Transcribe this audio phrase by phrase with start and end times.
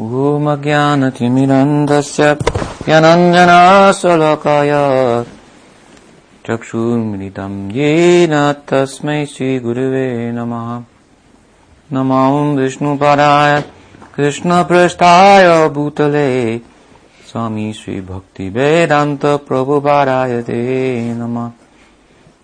[0.00, 2.36] ऊमज्ञानतिमिरन्धस्य
[2.88, 4.70] यनञ्जनाशलकाय
[6.46, 10.82] चक्षुर्मिलितं येन तस्मै श्रीगुरुवे नमः।
[11.92, 13.64] नमो विष्णुपदाय
[14.14, 16.60] कृष्णपृष्ठाय भूतले।
[17.30, 21.50] स्वामी श्रीभक्तिवेदान्तप्रभुपादाय ते नमः।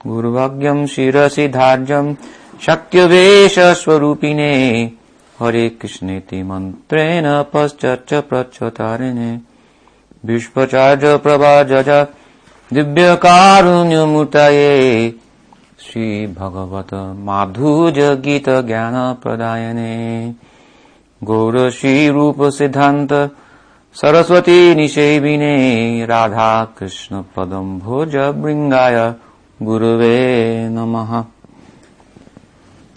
[0.06, 2.14] गुरुभाग्यं शिरसि धार्यं
[2.66, 4.92] शक्त्यवेशस्वरूपिणे
[5.40, 9.40] हरे कृष्णेति मन्त्रेण पश्चर्च प्रच्छतारिणे
[10.24, 12.06] विश्वचार्य प्रभाजज
[15.80, 20.34] श्री भगवत माधुज गीत ज्ञान प्रदायने।
[21.24, 23.12] गौरश्रीरूप सिद्धान्त
[23.94, 25.54] सरस्वती निषेविने।
[26.06, 29.12] राधा कृष्ण पदं भोज भृङ्गाय
[29.62, 31.24] गुरुवे नमः।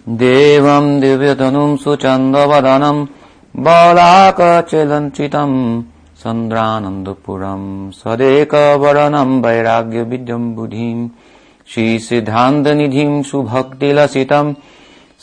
[0.08, 2.98] देवं दिव्यतनुं सुचन्दवदनं
[3.64, 5.58] बलाकचलञ्चितम्
[6.24, 11.10] सन्द्रानन्दपुरम् सदेकवर्णम् वैराग्यविद्यम् बुधिम्
[11.74, 14.54] श्रीसिद्धान्तनिधिम् सुभक्तिलसितम्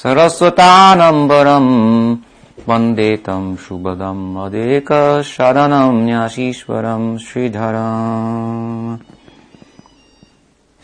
[0.02, 1.72] सरस्वतानम्बरम्
[2.68, 8.96] वंदे तम् सुभदम् अदेकशरणम् न्यासीश्वरम् श्रीधरम्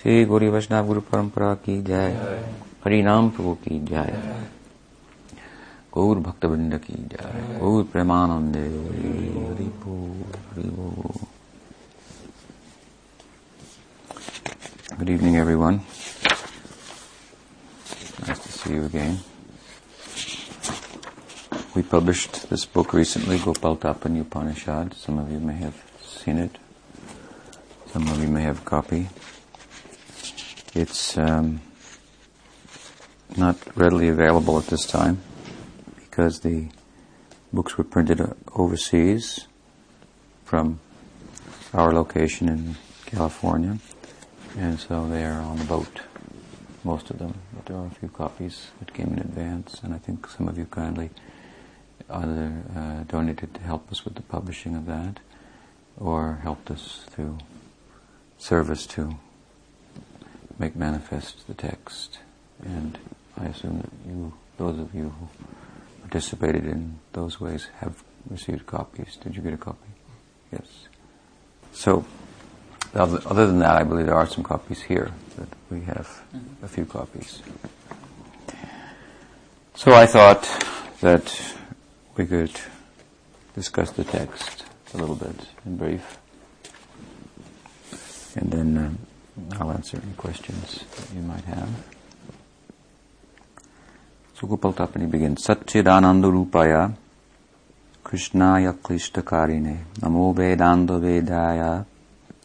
[0.02, 2.16] श्री गौरी वैष्णव गुरु परंपरा की जय।
[2.85, 4.13] हरि नाम प्रभु की जय
[5.93, 9.69] गौर भक्त वृंद की जय गौर Premanand Hari
[10.57, 11.25] Hari
[14.97, 15.77] Good evening, everyone.
[18.25, 19.19] Nice to see you again.
[21.75, 24.93] We published this book recently, Gopal Tapani Upanishad.
[24.93, 26.57] Some of you may have seen it.
[27.91, 29.09] Some of you may have a copy.
[30.73, 31.59] It's um,
[33.36, 35.20] not readily available at this time
[35.96, 36.68] because the
[37.52, 38.20] books were printed
[38.54, 39.46] overseas
[40.44, 40.80] from
[41.72, 43.78] our location in California,
[44.56, 46.00] and so they are on the boat,
[46.84, 47.34] most of them.
[47.54, 50.58] But there are a few copies that came in advance, and I think some of
[50.58, 51.10] you kindly
[52.08, 55.20] either uh, donated to help us with the publishing of that,
[55.96, 57.38] or helped us through
[58.38, 59.16] service to
[60.58, 62.18] make manifest the text.
[62.64, 62.98] And
[63.40, 65.28] I assume that you, those of you who
[66.02, 69.16] participated in those ways, have received copies.
[69.16, 69.88] Did you get a copy?
[70.52, 70.66] Yes.
[71.72, 72.04] So,
[72.94, 76.22] other than that, I believe there are some copies here that we have
[76.62, 77.40] a few copies.
[79.74, 80.42] So I thought
[81.00, 81.54] that
[82.16, 82.52] we could
[83.54, 86.18] discuss the text a little bit in brief,
[88.36, 88.78] and then.
[88.78, 88.98] Um,
[89.52, 91.68] I'll answer any questions that you might have.
[94.40, 95.46] So Gopal Tapani begins.
[95.46, 96.96] Satchidananda Rupaya
[98.02, 101.84] Krishnaya Klishtakarine Namo Vedanta Vedaya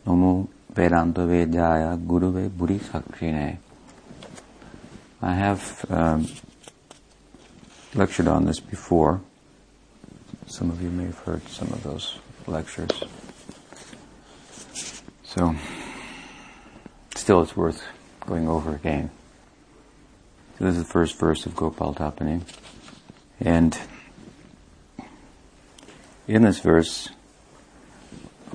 [0.06, 3.58] Namo Vedanta Vedaya Guruve Buddhi Sakshine.
[5.22, 6.28] I have um,
[7.94, 9.22] lectured on this before.
[10.48, 12.92] Some of you may have heard some of those lectures.
[15.24, 15.56] So,
[17.16, 17.82] still it's worth
[18.28, 19.12] going over again.
[20.58, 22.42] This is the first verse of Gopal Tapani.
[23.42, 23.78] And
[26.30, 27.10] in this verse,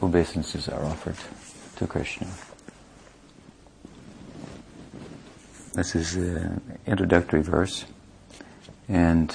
[0.02, 1.16] obeisances are offered
[1.76, 2.26] to Krishna.
[5.74, 7.84] This is an introductory verse,
[8.88, 9.30] and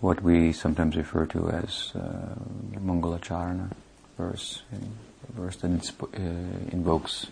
[0.00, 2.36] what we sometimes refer to as uh,
[2.78, 3.72] Mangalacharana
[4.16, 7.26] verse, a verse that insp- uh, invokes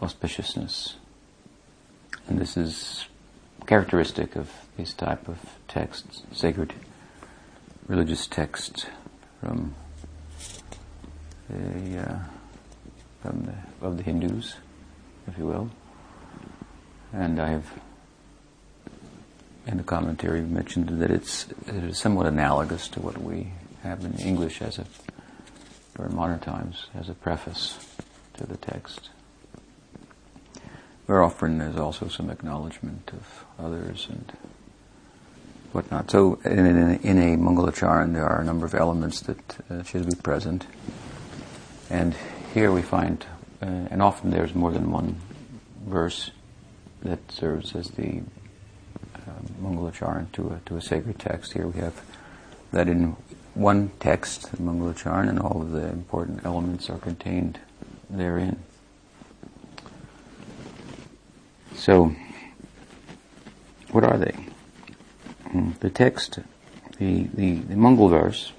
[0.00, 0.94] auspiciousness.
[2.28, 3.06] And this is
[3.66, 5.38] characteristic of these type of
[5.68, 6.74] texts, sacred
[7.86, 8.86] religious texts
[9.40, 9.74] from
[11.48, 12.18] the, uh,
[13.22, 14.56] from the, of the Hindus,
[15.26, 15.70] if you will.
[17.12, 17.66] And I have,
[19.66, 23.52] in the commentary, mentioned that it's, it is somewhat analogous to what we
[23.82, 24.86] have in English as a,
[25.98, 27.78] or in modern times, as a preface
[28.34, 29.10] to the text
[31.06, 34.32] where often there's also some acknowledgement of others and
[35.72, 36.10] whatnot.
[36.10, 40.08] So in, in, in a Mangalacharan there are a number of elements that uh, should
[40.08, 40.66] be present.
[41.90, 42.14] And
[42.54, 43.24] here we find,
[43.60, 45.16] uh, and often there's more than one
[45.86, 46.30] verse
[47.02, 48.22] that serves as the
[49.14, 51.52] uh, Mangalacharan to a, to a sacred text.
[51.52, 52.00] Here we have
[52.72, 53.16] that in
[53.54, 57.60] one text, the Mangalacharan, and all of the important elements are contained
[58.10, 58.58] therein.
[61.84, 62.16] So,
[63.90, 64.34] what are they?
[65.50, 66.38] Hmm, the text,
[66.96, 68.52] the, the, the Mangal verse,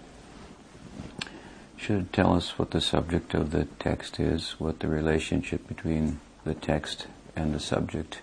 [1.76, 6.54] should tell us what the subject of the text is, what the relationship between the
[6.54, 8.22] text and the subject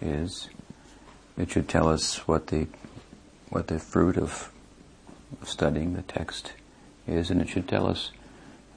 [0.00, 0.48] is.
[1.38, 2.66] It should tell us what the
[3.50, 4.50] what the fruit of
[5.44, 6.54] studying the text
[7.06, 8.10] is, and it should tell us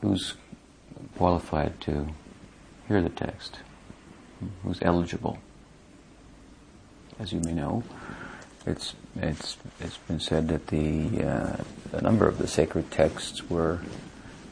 [0.01, 0.35] who's
[1.17, 2.09] qualified to
[2.87, 3.57] hear the text,
[4.61, 5.39] who's eligible.
[7.19, 7.83] As you may know,
[8.65, 13.79] it's it's it's been said that the uh, a number of the sacred texts were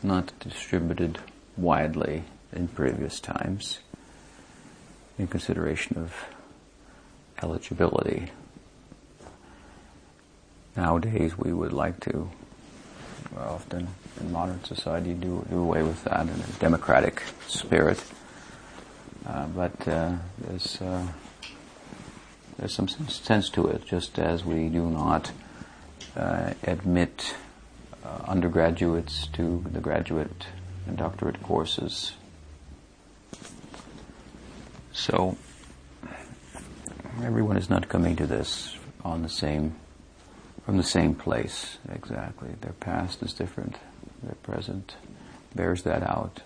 [0.04, 1.20] not distributed
[1.58, 2.24] widely
[2.54, 3.80] in previous times
[5.18, 6.14] in consideration of
[7.42, 8.32] eligibility.
[10.76, 12.30] Nowadays, we would like to
[13.38, 13.88] often
[14.20, 18.04] in modern society do, do away with that in a democratic spirit.
[19.26, 20.14] Uh, but uh,
[20.82, 21.08] uh,
[22.62, 25.32] there's some sense to it, just as we do not
[26.16, 27.34] uh, admit
[28.06, 30.46] uh, undergraduates to the graduate
[30.86, 32.14] and doctorate courses.
[34.92, 35.38] So
[37.24, 39.76] everyone is not coming to this on the same
[40.64, 42.50] from the same place exactly.
[42.62, 43.78] Their past is different.
[44.22, 44.96] Their present
[45.56, 46.42] bears that out.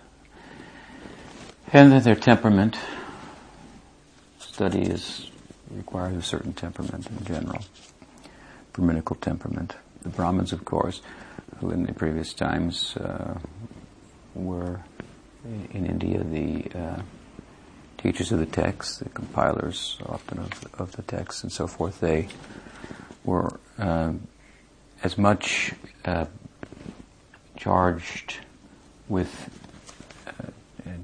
[1.74, 2.78] And their temperament.
[4.38, 5.30] Study is
[5.70, 7.60] requires a certain temperament in general.
[8.72, 9.76] Brahminical temperament.
[10.02, 11.00] The Brahmins, of course,
[11.58, 13.38] who in the previous times uh,
[14.34, 14.80] were
[15.44, 17.02] in India the uh,
[17.98, 22.28] teachers of the text, the compilers often of, of the text, and so forth, they
[23.24, 24.12] were uh,
[25.02, 25.72] as much
[26.04, 26.26] uh,
[27.56, 28.38] charged
[29.08, 29.55] with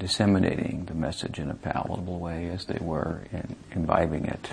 [0.02, 4.48] disseminating the message in a palatable way as they were in imbibing it.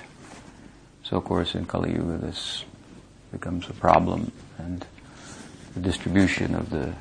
[1.01, 2.65] So, of course, in Kali Yuga, this
[3.31, 4.85] becomes a problem, and
[5.73, 6.93] the distribution of the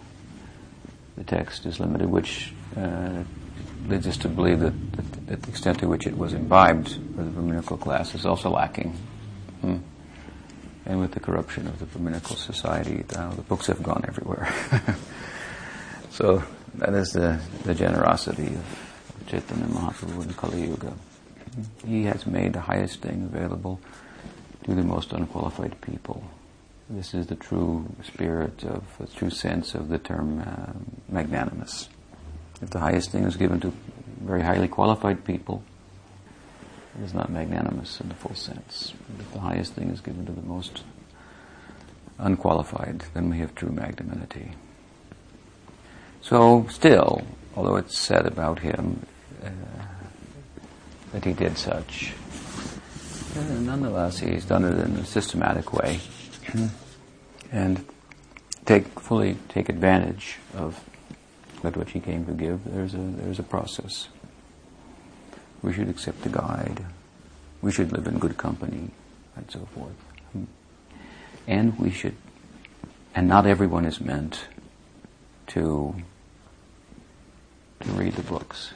[1.19, 3.25] the text is limited, which uh,
[3.87, 7.25] leads us to believe that, that, that, the extent to which it was imbibed for
[7.25, 8.97] the Brahminical class is also lacking.
[9.61, 9.79] Hmm.
[10.87, 14.49] And with the corruption of the Brahminical society, uh, the books have gone everywhere.
[16.11, 16.45] so
[16.79, 20.93] that is the, the generosity of Chaitanya Mahaprabhu in Kali Yuga.
[21.85, 23.81] He has made the highest thing available
[24.65, 26.23] to the most unqualified people.
[26.89, 30.73] This is the true spirit of, the true sense of the term uh,
[31.09, 31.89] magnanimous.
[32.63, 33.73] If the highest thing is given to
[34.21, 35.63] very highly qualified people,
[36.99, 38.95] it is not magnanimous in the full sense.
[39.19, 40.83] If the highest thing is given to the most
[42.19, 44.53] unqualified, then we have true magnanimity.
[46.29, 47.23] So, still,
[47.57, 49.07] although it's said about him
[49.43, 49.49] uh,
[51.13, 52.13] that he did such,
[53.35, 56.01] uh, nonetheless, he's done it in a systematic way
[57.53, 57.83] and
[58.67, 60.79] take fully take advantage of
[61.63, 62.63] that which he came to give.
[62.63, 64.09] There's a there's a process.
[65.63, 66.85] We should accept the guide.
[67.63, 68.91] We should live in good company,
[69.35, 69.97] and so forth.
[71.47, 72.17] And we should,
[73.15, 74.45] and not everyone is meant
[75.47, 75.95] to to
[77.99, 78.73] read the books.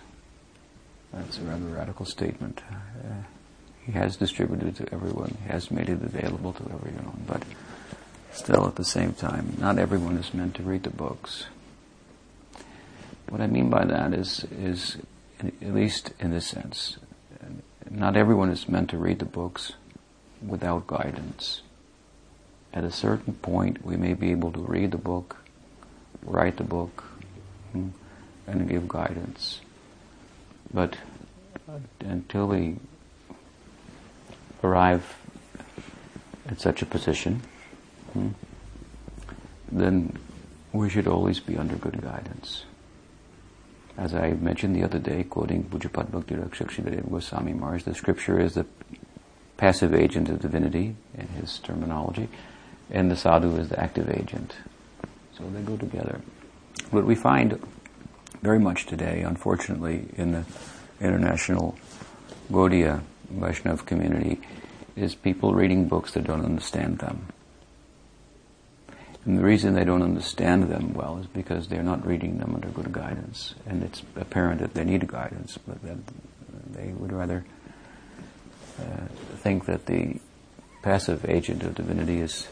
[1.13, 2.61] That's a rather radical statement.
[2.71, 3.23] Uh,
[3.87, 5.37] he has distributed it to everyone.
[5.45, 7.25] He has made it available to everyone.
[7.27, 7.43] But
[8.33, 11.47] still, at the same time, not everyone is meant to read the books.
[13.29, 14.97] What I mean by that is, is
[15.41, 16.99] at least in this sense,
[17.91, 19.73] not everyone is meant to read the books
[20.47, 21.63] without guidance.
[22.73, 25.37] At a certain point, we may be able to read the book,
[26.23, 27.05] write the book,
[27.73, 27.89] hmm,
[28.47, 29.61] and give guidance.
[30.73, 30.97] But
[32.01, 32.77] until we
[34.63, 35.17] arrive
[36.49, 37.43] at such a position,
[38.13, 38.29] hmm,
[39.71, 40.19] then
[40.73, 42.65] we should always be under good guidance.
[43.99, 48.55] As I mentioned the other day, quoting Pujapad Bhakti Rakshak Goswami Maharaj, the scripture is
[48.55, 48.67] the
[49.59, 52.29] passive agent of divinity in his terminology,
[52.91, 54.55] and the sadhu is the active agent.
[55.37, 56.21] So they go together.
[56.91, 57.61] What we find
[58.43, 60.45] very much today, unfortunately, in the
[61.01, 61.77] international
[62.51, 64.41] Gaudiya Vaishnav community
[64.97, 67.29] is people reading books that don't understand them.
[69.25, 72.69] And the reason they don't understand them well is because they're not reading them under
[72.69, 73.55] good guidance.
[73.65, 75.99] And it's apparent that they need guidance, but that
[76.73, 77.45] they would rather
[78.81, 79.07] uh,
[79.37, 80.19] think that the
[80.83, 82.49] passive agent of divinity is,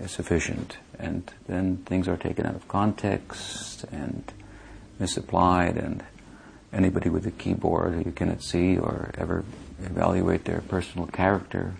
[0.00, 0.78] is sufficient.
[0.98, 4.24] And then things are taken out of context and
[4.98, 6.02] misapplied and
[6.72, 9.44] anybody with a keyboard who you cannot see or ever
[9.82, 11.74] evaluate their personal character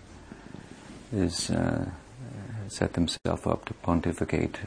[1.13, 1.85] is uh,
[2.67, 4.57] set themselves up to pontificate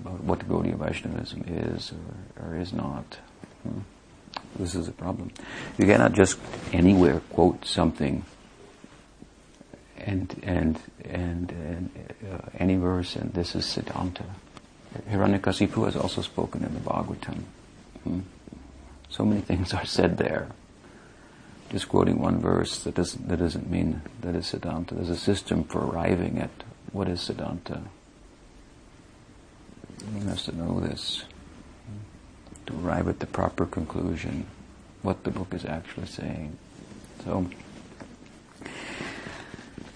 [0.00, 1.92] about what Gaudiya Vaishnavism is
[2.38, 3.18] or, or is not.
[3.62, 3.80] Hmm.
[4.56, 5.30] This is a problem.
[5.78, 6.38] You cannot just
[6.72, 8.24] anywhere quote something
[9.98, 11.90] and and and, and
[12.32, 14.24] uh, any verse and this is Siddhanta.
[15.08, 17.42] Hiranyakasipu has also spoken in the Bhagavatam.
[18.04, 18.20] Hmm.
[19.08, 20.48] So many things are said there.
[21.70, 24.90] Just quoting one verse that doesn't that doesn't mean that is Siddhanta.
[24.90, 26.50] There's a system for arriving at
[26.92, 27.82] what is Siddhanta.
[30.12, 31.24] One has to know this
[32.66, 34.46] to arrive at the proper conclusion,
[35.02, 36.56] what the book is actually saying.
[37.24, 37.48] So,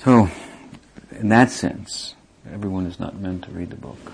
[0.02, 0.28] so
[1.12, 2.14] in that sense,
[2.52, 4.12] everyone is not meant to read the book.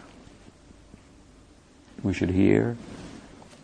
[2.02, 2.76] We should hear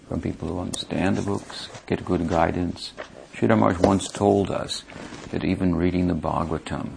[0.08, 2.92] from people who understand the books, get good guidance.
[3.34, 4.84] Sridhar once told us
[5.30, 6.88] that even reading the Bhagavatam,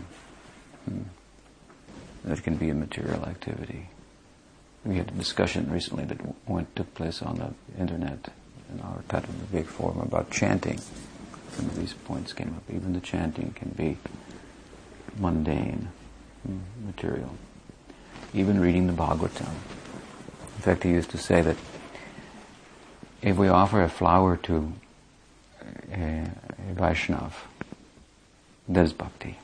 [0.85, 1.01] hmm,
[2.23, 3.89] that can be a material activity.
[4.85, 8.29] We had a discussion recently that went took place on the internet
[8.71, 10.79] in our Tattva Vivek forum about chanting.
[11.51, 12.63] Some of these points came up.
[12.73, 13.97] Even the chanting can be
[15.17, 15.89] mundane
[16.45, 17.35] hmm, material.
[18.33, 19.47] Even reading the Bhagavatam.
[19.47, 21.57] In fact, he used to say that
[23.21, 24.73] if we offer a flower to
[25.91, 27.33] a, a Vaishnav,
[28.67, 29.37] that is bhakti.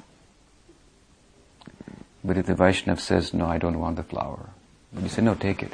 [2.24, 4.50] But if the Vaishnav says, no, I don't want the flower,
[5.02, 5.74] you say, no, take it.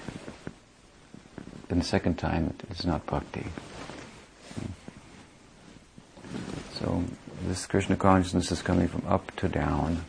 [1.68, 3.46] Then the second time, it's not bhakti.
[6.74, 7.04] So
[7.48, 10.04] this Krishna consciousness is coming from up to down.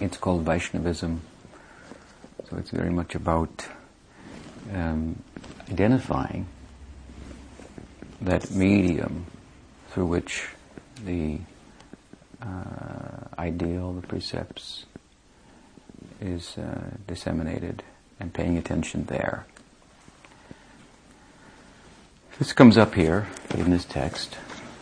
[0.00, 1.22] It's called Vaishnavism.
[2.50, 3.66] So it's very much about
[4.74, 5.22] um,
[5.70, 6.46] identifying
[8.20, 9.26] that medium
[9.90, 10.48] through which
[11.04, 11.38] the
[12.42, 14.84] uh, ideal, the precepts,
[16.20, 17.82] is uh, disseminated
[18.18, 19.46] and paying attention there.
[22.38, 24.36] This comes up here in this text.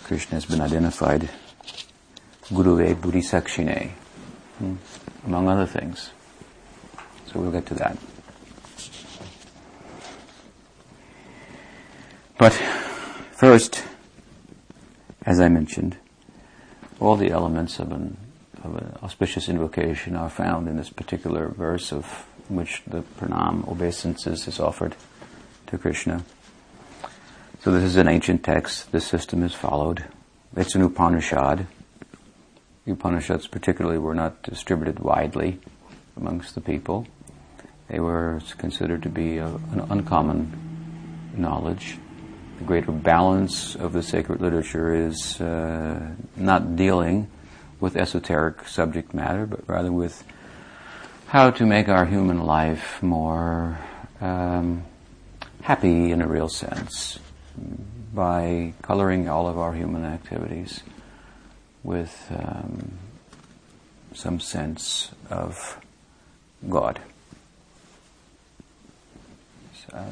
[0.04, 1.30] Krishna has been identified
[2.48, 3.90] Guruve Buddhi Sakshine,
[4.58, 4.74] hmm,
[5.24, 6.10] among other things.
[7.26, 7.96] So we'll get to that.
[12.44, 12.52] But
[13.32, 13.82] first,
[15.24, 15.96] as I mentioned,
[17.00, 18.18] all the elements of an,
[18.62, 22.04] of an auspicious invocation are found in this particular verse of
[22.50, 24.94] which the pranam obeisances is offered
[25.68, 26.22] to Krishna.
[27.62, 28.92] So this is an ancient text.
[28.92, 30.04] This system is followed.
[30.54, 31.66] It's an Upanishad.
[32.86, 35.60] Upanishads particularly were not distributed widely
[36.14, 37.06] amongst the people.
[37.88, 41.96] They were considered to be a, an uncommon knowledge
[42.58, 47.28] the greater balance of the sacred literature is uh, not dealing
[47.80, 50.24] with esoteric subject matter, but rather with
[51.26, 53.78] how to make our human life more
[54.20, 54.84] um,
[55.62, 57.18] happy in a real sense
[58.12, 60.82] by coloring all of our human activities
[61.82, 62.92] with um,
[64.14, 65.78] some sense of
[66.68, 67.00] God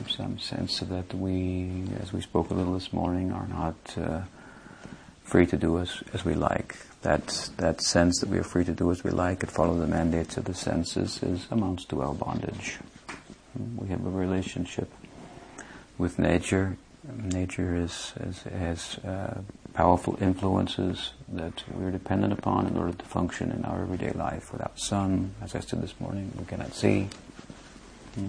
[0.09, 4.23] some sense that we, as we spoke a little this morning, are not uh,
[5.25, 6.76] free to do as, as we like.
[7.02, 9.87] That, that sense that we are free to do as we like and follow the
[9.87, 12.79] mandates of the senses is amounts to our bondage.
[13.76, 14.91] We have a relationship
[15.99, 16.76] with nature.
[17.17, 19.41] Nature is, is has uh,
[19.75, 24.52] powerful influences that we're dependent upon in order to function in our everyday life.
[24.52, 27.09] Without sun, as I said this morning, we cannot see.
[28.14, 28.29] Hmm.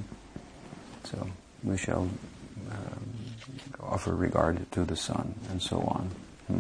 [1.04, 1.28] So
[1.64, 2.10] we shall
[2.72, 3.14] um,
[3.80, 6.12] offer regard to the sun, and so on.
[6.48, 6.60] Hmm.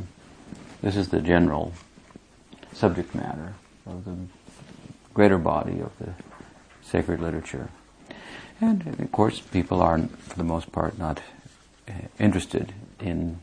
[0.81, 1.73] This is the general
[2.73, 3.53] subject matter
[3.85, 4.15] of the
[5.13, 6.13] greater body of the
[6.81, 7.69] sacred literature.
[8.59, 11.21] And of course, people are, for the most part, not
[11.87, 13.39] uh, interested in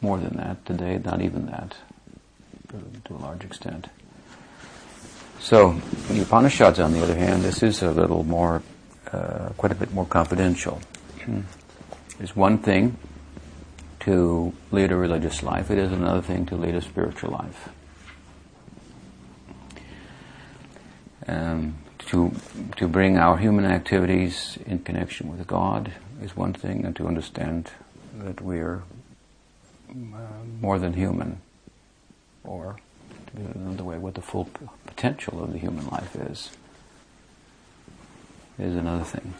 [0.00, 1.76] more than that today, not even that,
[3.04, 3.88] to a large extent.
[5.40, 8.62] So, the Upanishads, on the other hand, this is a little more,
[9.12, 10.80] uh, quite a bit more confidential.
[12.18, 12.96] It's one thing
[14.00, 17.68] to lead a religious life, it is another thing to lead a spiritual life.
[21.28, 21.76] Um,
[22.06, 22.32] to,
[22.78, 27.70] to bring our human activities in connection with God is one thing, and to understand
[28.18, 28.82] that we are
[29.88, 29.94] uh,
[30.60, 31.40] more than human,
[32.42, 32.76] or
[33.28, 34.48] to it another way, what the full
[34.86, 36.50] potential of the human life is,
[38.58, 39.34] is another thing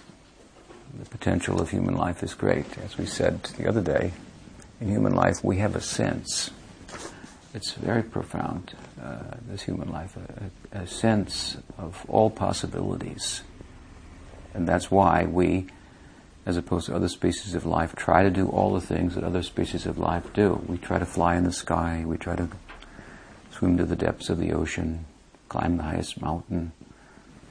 [0.99, 2.67] the potential of human life is great.
[2.79, 4.13] As we said the other day,
[4.79, 6.51] in human life we have a sense
[7.55, 10.17] it's very profound, uh, this human life,
[10.73, 13.43] a, a, sense of all possibilities.
[14.55, 15.67] And that's why we,
[16.47, 19.43] as opposed to other species of life, try to do all the things that other
[19.43, 20.65] species of life do.
[20.67, 22.49] We try to fly in the sky, we try to
[23.51, 25.05] swim to the depths of the ocean,
[25.51, 26.73] climb the highest mountain,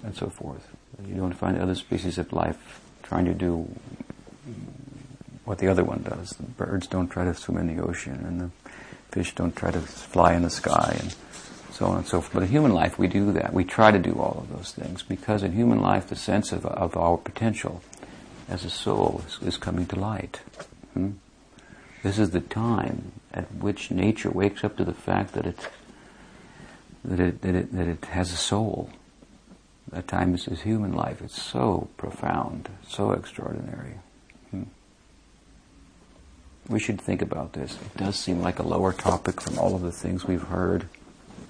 [0.03, 0.75] and so forth.
[1.07, 3.69] You don't find other species of life trying to do
[5.45, 6.31] what the other one does.
[6.31, 8.49] The birds don't try to swim in the ocean, and the
[9.11, 11.15] fish don't try to fly in the sky, and
[11.71, 12.33] so on and so forth.
[12.33, 13.53] But in human life, we do that.
[13.53, 16.65] We try to do all of those things because in human life, the sense of,
[16.65, 17.81] of our potential
[18.47, 20.41] as a soul is, is coming to light.
[20.93, 21.11] Hmm?
[22.03, 25.45] This is the time at which nature wakes up to the fact that
[27.03, 28.89] that it, that it, that it has a soul.
[30.07, 31.21] Time is, is human life.
[31.21, 33.95] It's so profound, so extraordinary.
[34.51, 34.63] Hmm
[36.71, 37.73] we should think about this.
[37.73, 40.83] It does seem like a lower topic from all of the things we've heard.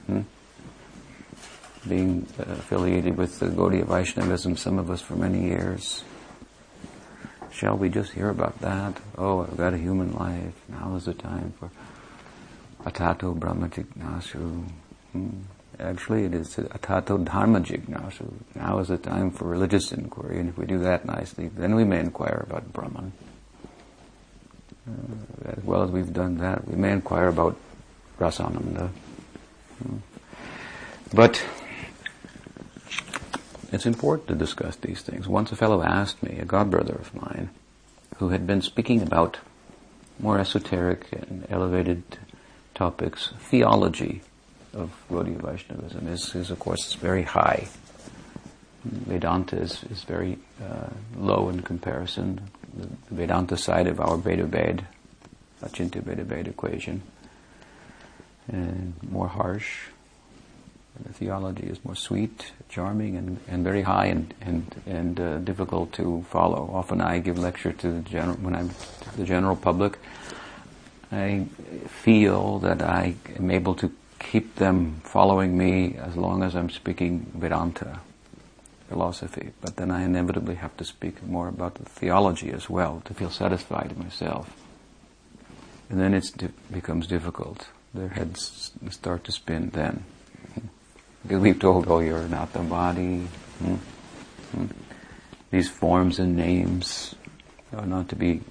[0.07, 0.21] Hmm?
[1.87, 6.03] Being uh, affiliated with the Gaudiya Vaishnavism, some of us for many years.
[7.51, 8.99] Shall we just hear about that?
[9.17, 10.53] Oh, I've got a human life.
[10.69, 11.69] Now is the time for
[12.83, 14.65] Atato Brahma Jignasu.
[15.11, 15.29] Hmm?
[15.81, 18.31] Actually, it is Atato Dharma Jignasu.
[18.53, 21.83] Now is the time for religious inquiry, and if we do that nicely, then we
[21.83, 23.11] may inquire about Brahman.
[24.87, 27.57] Uh, as well as we've done that, we may inquire about
[28.19, 28.89] Rasananda.
[29.81, 29.97] Hmm.
[31.13, 31.43] But
[33.71, 35.27] it's important to discuss these things.
[35.27, 37.49] Once a fellow asked me, a godbrother of mine,
[38.17, 39.39] who had been speaking about
[40.19, 42.03] more esoteric and elevated
[42.75, 44.21] topics, theology
[44.73, 47.67] of Gaudiya Vaishnavism is, is of course, very high.
[48.83, 52.41] Vedanta is, is very uh, low in comparison
[52.75, 54.83] the Vedanta side of our Bhedabhed,
[55.61, 57.01] Achintya Bhedabhed equation,
[58.47, 59.87] and more harsh.
[61.03, 65.93] The theology is more sweet, charming, and, and very high and and and uh, difficult
[65.93, 66.69] to follow.
[66.73, 69.97] Often I give lecture to the general when I'm to the general public.
[71.11, 71.45] I
[71.87, 73.91] feel that I am able to
[74.21, 77.99] keep them following me as long as I'm speaking Vedanta
[78.87, 83.13] philosophy, but then I inevitably have to speak more about the theology as well to
[83.13, 84.53] feel satisfied myself.
[85.89, 87.67] And then it di- becomes difficult.
[87.93, 90.03] Their heads start to spin then.
[91.23, 93.27] Because we've told, oh, you're not the body.
[93.59, 93.75] Hmm?
[94.51, 94.65] Hmm?
[95.51, 97.15] These forms and names
[97.73, 98.41] are not to be,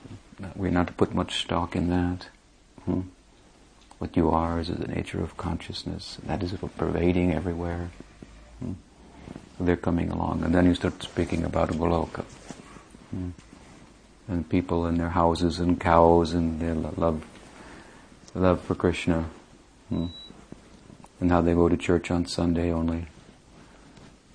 [0.54, 2.28] we're not to put much stock in that.
[2.84, 3.00] Hmm?
[4.00, 6.18] What you are is the nature of consciousness.
[6.26, 7.90] That is pervading everywhere
[9.60, 10.42] they're coming along.
[10.42, 12.24] And then you start speaking about Goloka.
[13.14, 13.32] Mm.
[14.28, 17.24] And people in their houses and cows and their love,
[18.34, 19.28] love for Krishna.
[19.92, 20.10] Mm.
[21.20, 23.06] And how they go to church on Sunday only.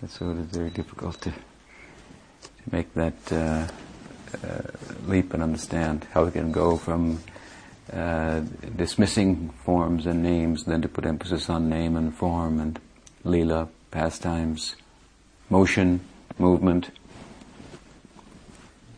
[0.04, 3.68] It's sort of very difficult to, to make that uh,
[4.46, 4.62] uh,
[5.08, 7.20] leap and understand how we can go from
[7.94, 8.42] uh,
[8.76, 12.80] dismissing forms and names, then to put emphasis on name and form and
[13.24, 14.76] lila, pastimes,
[15.50, 16.00] motion,
[16.38, 16.90] movement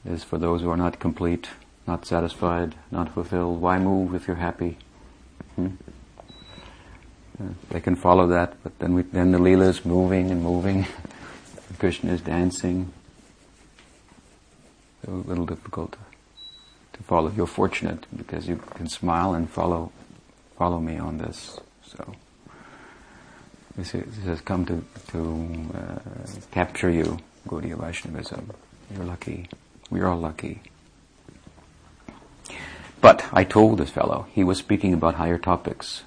[0.06, 1.50] is for those who are not complete,
[1.86, 3.60] not satisfied, not fulfilled.
[3.60, 4.78] Why move if you're happy?
[5.56, 5.68] Hmm?
[7.40, 10.88] Uh, they can follow that, but then we, then the lila is moving and moving.
[11.80, 12.92] Krishna is dancing.
[15.08, 15.96] a little difficult
[16.98, 17.32] to, follow.
[17.36, 19.92] You're fortunate because you can smile and follow
[20.58, 21.60] follow me on this.
[21.86, 22.16] So.
[23.78, 26.00] This, has come to, to uh,
[26.50, 28.50] capture you, Gaudiya Vaishnavism.
[28.92, 29.50] You're lucky.
[29.92, 30.62] We're all lucky.
[33.02, 36.02] But I told this fellow, he was speaking about higher topics,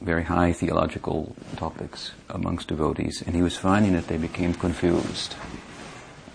[0.00, 5.32] very high theological topics amongst devotees, and he was finding that they became confused.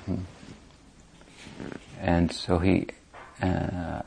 [0.05, 0.25] Hmm.
[2.01, 2.87] And so he
[3.41, 4.01] uh,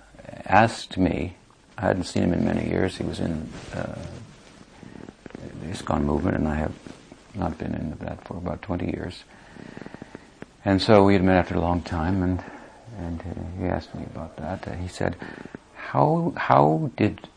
[0.46, 1.36] asked me,
[1.76, 3.98] I hadn't seen him in many years, he was in uh,
[5.60, 6.74] the ISKCON movement, and I have
[7.34, 9.24] not been into that for about 20 years.
[10.64, 12.42] And so we had met after a long time, and
[12.98, 14.66] and uh, he asked me about that.
[14.66, 15.16] Uh, he said,
[15.74, 17.28] "How how did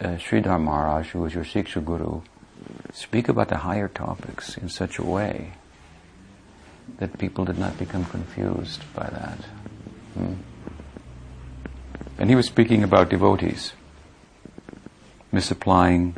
[0.00, 2.20] uh, Sridhar Maharaj, who was your Siksha Guru,
[2.92, 5.54] speak about the higher topics in such a way
[6.98, 9.38] that people did not become confused by that?"
[10.14, 10.34] Hmm?
[12.18, 13.72] And he was speaking about devotees
[15.30, 16.16] misapplying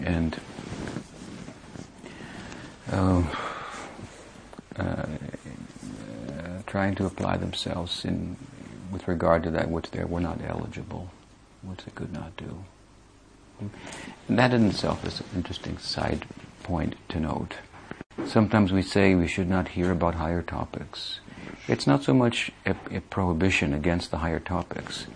[0.00, 0.40] and
[2.90, 3.22] uh,
[4.76, 5.06] uh,
[6.66, 8.36] trying to apply themselves in
[8.90, 11.10] with regard to that which they were not eligible,
[11.62, 12.64] which they could not do.
[14.28, 16.26] And that in itself is an interesting side
[16.62, 17.56] point to note.
[18.26, 21.20] Sometimes we say we should not hear about higher topics.
[21.68, 25.06] It's not so much a, a prohibition against the higher topics,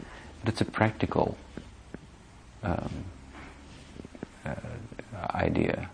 [0.40, 1.36] but it's a practical
[2.62, 3.04] um,
[4.44, 4.54] uh,
[5.34, 5.90] idea.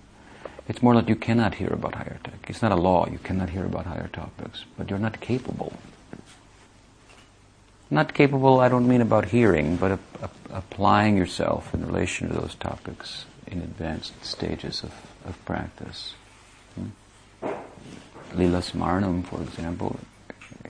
[0.68, 2.50] It's more like you cannot hear about higher topics.
[2.50, 3.08] It's not a law.
[3.08, 5.72] You cannot hear about higher topics, but you're not capable.
[7.90, 9.98] Not capable, I don't mean about hearing, but
[10.50, 14.94] applying yourself in relation to those topics in advanced stages of,
[15.26, 16.14] of practice.
[16.74, 17.48] Hmm?
[18.34, 19.98] Lila Smaranam, for example,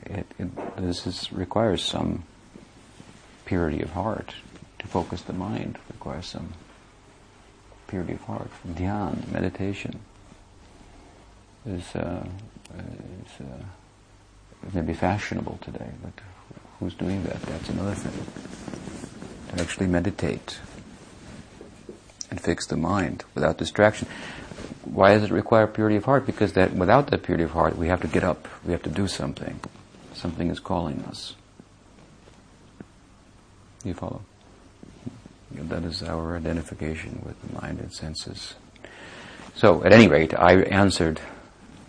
[0.06, 2.24] it, it, this is, requires some
[3.44, 4.34] purity of heart.
[4.80, 6.52] To focus the mind requires some
[7.86, 8.50] purity of heart.
[8.66, 10.00] Dhyan, meditation,
[11.66, 12.26] is, uh,
[12.74, 13.64] is uh,
[14.72, 16.12] maybe fashionable today, but
[16.78, 17.40] who's doing that?
[17.42, 19.54] That's another thing.
[19.54, 20.58] To actually meditate
[22.30, 24.08] and fix the mind without distraction.
[24.84, 26.26] Why does it require purity of heart?
[26.26, 28.48] Because that without that purity of heart, we have to get up.
[28.64, 29.60] We have to do something.
[30.14, 31.34] Something is calling us.
[33.84, 34.22] You follow?
[35.52, 38.54] That is our identification with the mind and senses.
[39.54, 41.20] So, at any rate, I answered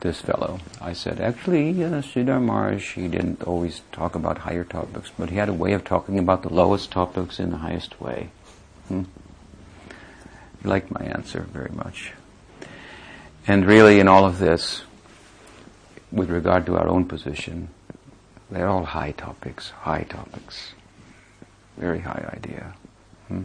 [0.02, 0.60] this fellow.
[0.82, 5.38] I said, actually, uh, Sridhar Maharaj, he didn't always talk about higher topics, but he
[5.38, 8.30] had a way of talking about the lowest topics in the highest way.
[8.90, 9.04] Hmm?
[10.62, 12.14] He liked my answer very much.
[13.48, 14.84] And really, in all of this,
[16.12, 17.70] with regard to our own position,
[18.54, 20.74] they're all high topics, high topics.
[21.78, 22.76] Very high idea.
[23.28, 23.44] Hmm?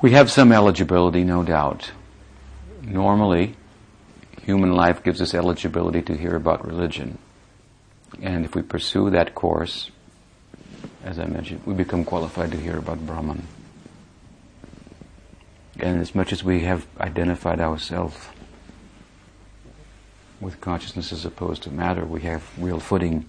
[0.00, 1.90] We have some eligibility, no doubt.
[2.82, 3.56] Normally,
[4.42, 7.18] human life gives us eligibility to hear about religion.
[8.22, 9.90] And if we pursue that course,
[11.04, 13.46] as I mentioned, we become qualified to hear about Brahman.
[15.78, 18.16] And as much as we have identified ourselves
[20.40, 23.26] with consciousness as opposed to matter, we have real footing,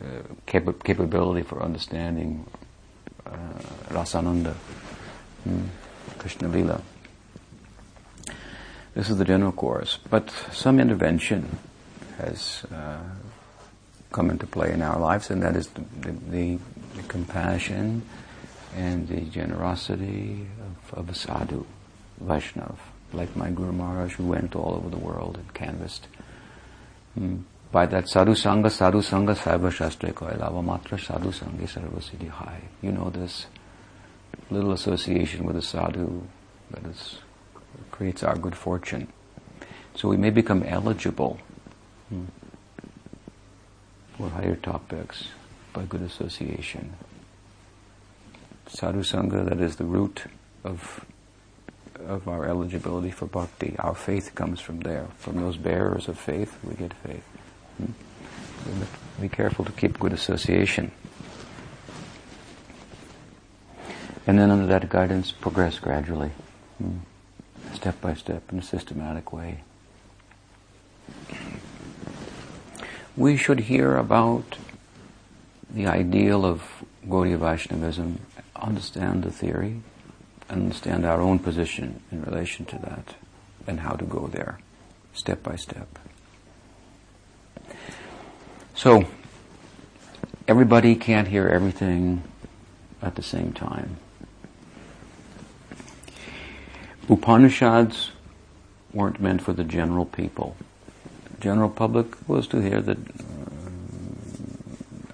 [0.00, 2.46] uh, cap- capability for understanding
[3.26, 3.30] uh,
[3.88, 4.54] Rasananda,
[5.44, 5.64] hmm,
[6.18, 6.80] Krishna Lila.
[8.94, 11.58] This is the general course, but some intervention
[12.18, 12.98] has uh,
[14.10, 15.82] come into play in our lives, and that is the,
[16.30, 16.58] the,
[16.96, 18.02] the compassion
[18.76, 21.64] and the generosity of, of a sadhu,
[22.22, 22.76] Vaishnav,
[23.12, 26.06] like my Guru Maharaj, who went all over the world and canvassed.
[27.18, 27.42] Mm.
[27.70, 32.60] By that sadhu sangha, sadhu sangha, sarva shastra koilava matra, sadhu sangha, sarva siddhi hai.
[32.80, 33.46] You know this
[34.50, 36.22] little association with a sadhu
[36.70, 37.18] that is
[37.90, 39.08] creates our good fortune.
[39.94, 41.38] So we may become eligible
[42.08, 42.24] hmm,
[44.16, 45.28] for higher topics
[45.72, 46.94] by good association.
[48.68, 50.24] Sadhu Sangha, that is the root
[50.62, 51.04] of,
[52.06, 53.76] of our eligibility for bhakti.
[53.78, 55.06] Our faith comes from there.
[55.18, 57.24] From those bearers of faith, we get faith.
[57.78, 58.82] Hmm?
[59.20, 60.92] Be careful to keep good association.
[64.26, 66.30] And then under that guidance, progress gradually.
[66.78, 66.98] Hmm
[67.74, 69.62] step by step in a systematic way.
[73.16, 74.58] We should hear about
[75.70, 76.62] the ideal of
[77.06, 78.20] Gaudiya Vaishnavism,
[78.56, 79.80] understand the theory,
[80.50, 83.14] understand our own position in relation to that,
[83.66, 84.58] and how to go there,
[85.12, 85.98] step by step.
[88.74, 89.06] So,
[90.46, 92.22] everybody can't hear everything
[93.02, 93.96] at the same time.
[97.08, 98.10] Upanishads
[98.92, 100.56] weren't meant for the general people.
[101.32, 103.02] The general public was to hear that, uh,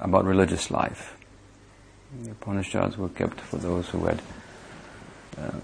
[0.00, 1.16] about religious life.
[2.22, 4.20] The Upanishads were kept for those who had
[5.38, 5.60] uh,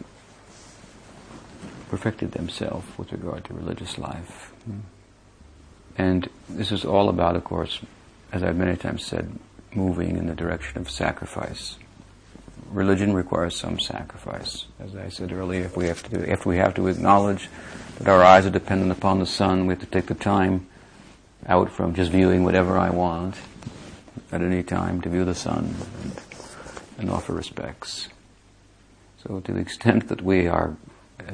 [1.89, 4.53] perfected themselves with regard to religious life.
[5.99, 7.81] And this is all about, of course,
[8.33, 9.39] as I've many times said,
[9.75, 11.77] moving in the direction of sacrifice
[12.71, 14.67] religion requires some sacrifice.
[14.79, 17.49] As I said earlier, if we have to, if we have to acknowledge
[17.99, 20.67] that our eyes are dependent upon the sun, we have to take the time
[21.47, 23.37] out from just viewing whatever I want
[24.31, 26.21] at any time to view the sun and,
[26.99, 28.09] and offer respects.
[29.23, 30.77] So to the extent that we are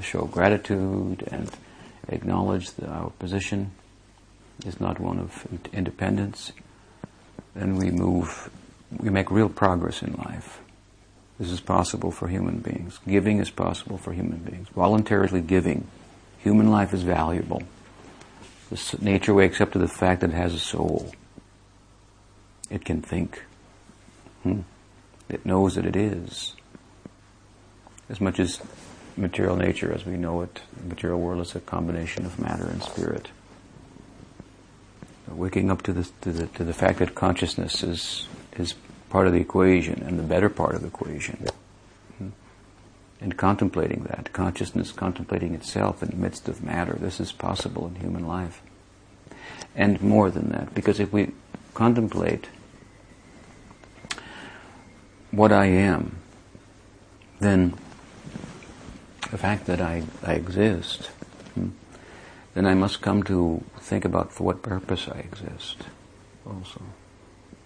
[0.03, 1.51] show gratitude and
[2.09, 3.73] acknowledge that our position
[4.65, 6.53] is not one of independence,
[7.55, 8.51] then we move,
[8.99, 10.61] we make real progress in life.
[11.39, 12.99] This is possible for human beings.
[13.07, 14.69] Giving is possible for human beings.
[14.69, 15.87] Voluntarily giving.
[16.39, 17.63] Human life is valuable.
[18.71, 21.13] The nature wakes up to the fact that it has a soul.
[22.71, 23.43] It can think.
[24.43, 24.61] Hmm.
[25.29, 26.56] It knows that it is.
[28.09, 28.61] As much as
[29.17, 32.83] material nature as we know it, the material world is a combination of matter and
[32.83, 33.29] spirit.
[35.29, 38.75] Waking up to the, to the, to the fact that consciousness is, is
[39.11, 41.47] part of the equation and the better part of the equation.
[42.19, 42.29] Hmm.
[43.21, 47.97] And contemplating that, consciousness contemplating itself in the midst of matter, this is possible in
[47.97, 48.63] human life.
[49.75, 51.33] And more than that, because if we
[51.75, 52.49] contemplate
[55.31, 56.17] what I am,
[57.41, 57.75] then
[59.31, 61.07] the fact that I, I exist,
[61.55, 61.69] hmm,
[62.55, 65.79] then I must come to think about for what purpose I exist
[66.47, 66.83] also.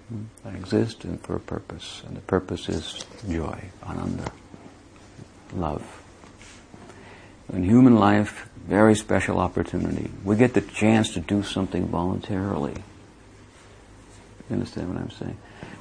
[0.08, 4.32] Hmm, I exist and for a purpose, and the purpose is joy, ananda,
[5.52, 6.02] love.
[7.52, 10.10] In human life, very special opportunity.
[10.24, 12.74] We get the chance to do something voluntarily.
[14.48, 15.36] You understand what I'm saying?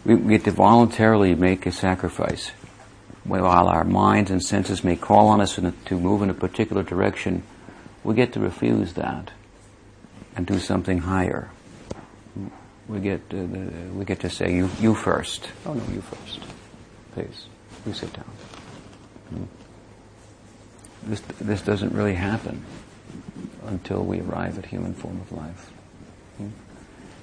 [0.06, 2.52] We get to voluntarily make a sacrifice
[3.24, 7.44] while our minds and senses may call on us to move in a particular direction,
[8.04, 9.32] we get to refuse that
[10.36, 11.50] and do something higher.
[12.88, 13.38] We get uh,
[13.94, 15.50] we get to say you you first.
[15.66, 16.40] Oh no, you first.
[17.14, 17.46] Please,
[17.86, 18.26] you sit down.
[19.30, 19.44] Hmm.
[21.04, 22.66] This this doesn't really happen
[23.68, 25.72] until we arrive at human form of life.
[26.38, 26.50] Hmm.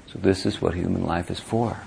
[0.07, 1.81] So this is what human life is for.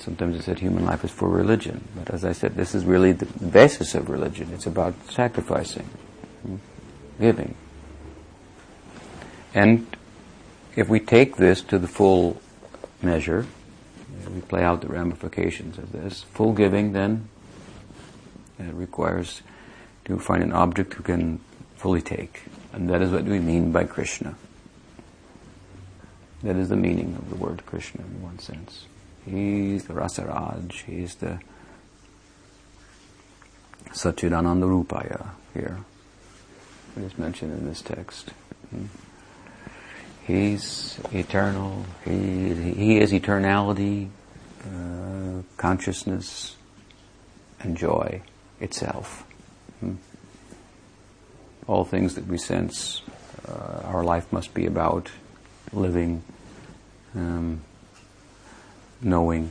[0.00, 3.12] Sometimes it's said human life is for religion, but as I said, this is really
[3.12, 4.50] the basis of religion.
[4.54, 5.88] It's about sacrificing,
[7.20, 7.54] giving.
[9.52, 9.86] And
[10.74, 12.40] if we take this to the full
[13.02, 13.46] measure,
[14.34, 16.22] we play out the ramifications of this.
[16.32, 17.28] Full giving then
[18.58, 19.42] requires
[20.06, 21.40] to find an object who can
[21.76, 22.42] fully take.
[22.72, 24.34] And that is what we mean by Krishna.
[26.42, 28.86] That is the meaning of the word Krishna in one sense.
[29.24, 31.40] He's the Rasaraj, he's the
[33.90, 35.78] Satchidananda Rupaya here.
[36.96, 38.30] It is mentioned in this text.
[38.70, 38.86] Hmm.
[40.26, 44.08] He's eternal, he, he is eternality,
[44.64, 46.56] uh, consciousness,
[47.60, 48.22] and joy
[48.60, 49.24] itself.
[49.80, 49.94] Hmm.
[51.66, 53.02] All things that we sense
[53.48, 55.10] uh, our life must be about
[55.72, 56.22] living
[57.14, 57.60] um,
[59.02, 59.50] knowing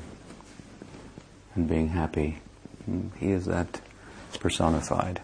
[1.56, 2.40] and being happy.
[3.20, 3.82] He is that
[4.40, 5.22] personified.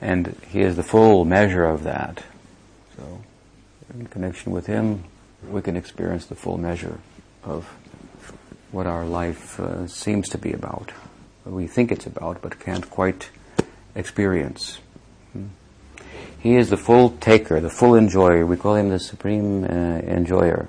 [0.00, 2.22] And he is the full measure of that.
[2.96, 3.22] So,
[3.94, 5.04] in connection with him,
[5.48, 6.98] we can experience the full measure
[7.44, 7.64] of
[8.72, 10.92] what our life uh, seems to be about.
[11.44, 13.30] We think it's about, but can't quite
[13.94, 14.80] experience.
[16.38, 18.44] He is the full taker, the full enjoyer.
[18.44, 20.68] We call him the supreme uh, enjoyer.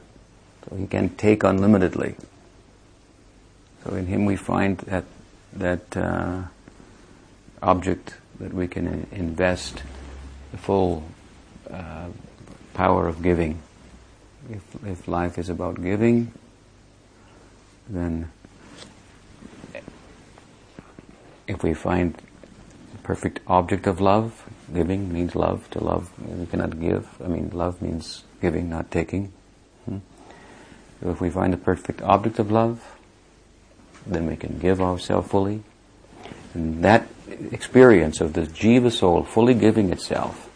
[0.69, 2.15] So he can take unlimitedly.
[3.83, 5.05] So in him we find that
[5.53, 6.43] that uh,
[7.61, 9.81] object that we can invest
[10.51, 11.03] the full
[11.71, 12.07] uh,
[12.73, 13.61] power of giving.
[14.49, 16.31] If, if life is about giving,
[17.89, 18.31] then
[21.47, 25.69] if we find the perfect object of love, giving means love.
[25.71, 27.07] To love, we cannot give.
[27.23, 29.33] I mean, love means giving, not taking.
[29.85, 30.01] So
[31.01, 32.97] if we find the perfect object of love,
[34.05, 35.63] then we can give ourselves fully.
[36.53, 37.07] And that
[37.51, 40.49] experience of the jiva soul fully giving itself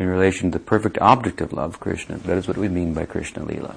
[0.00, 3.04] in relation to the perfect object of love, Krishna, that is what we mean by
[3.04, 3.76] Krishna Lila.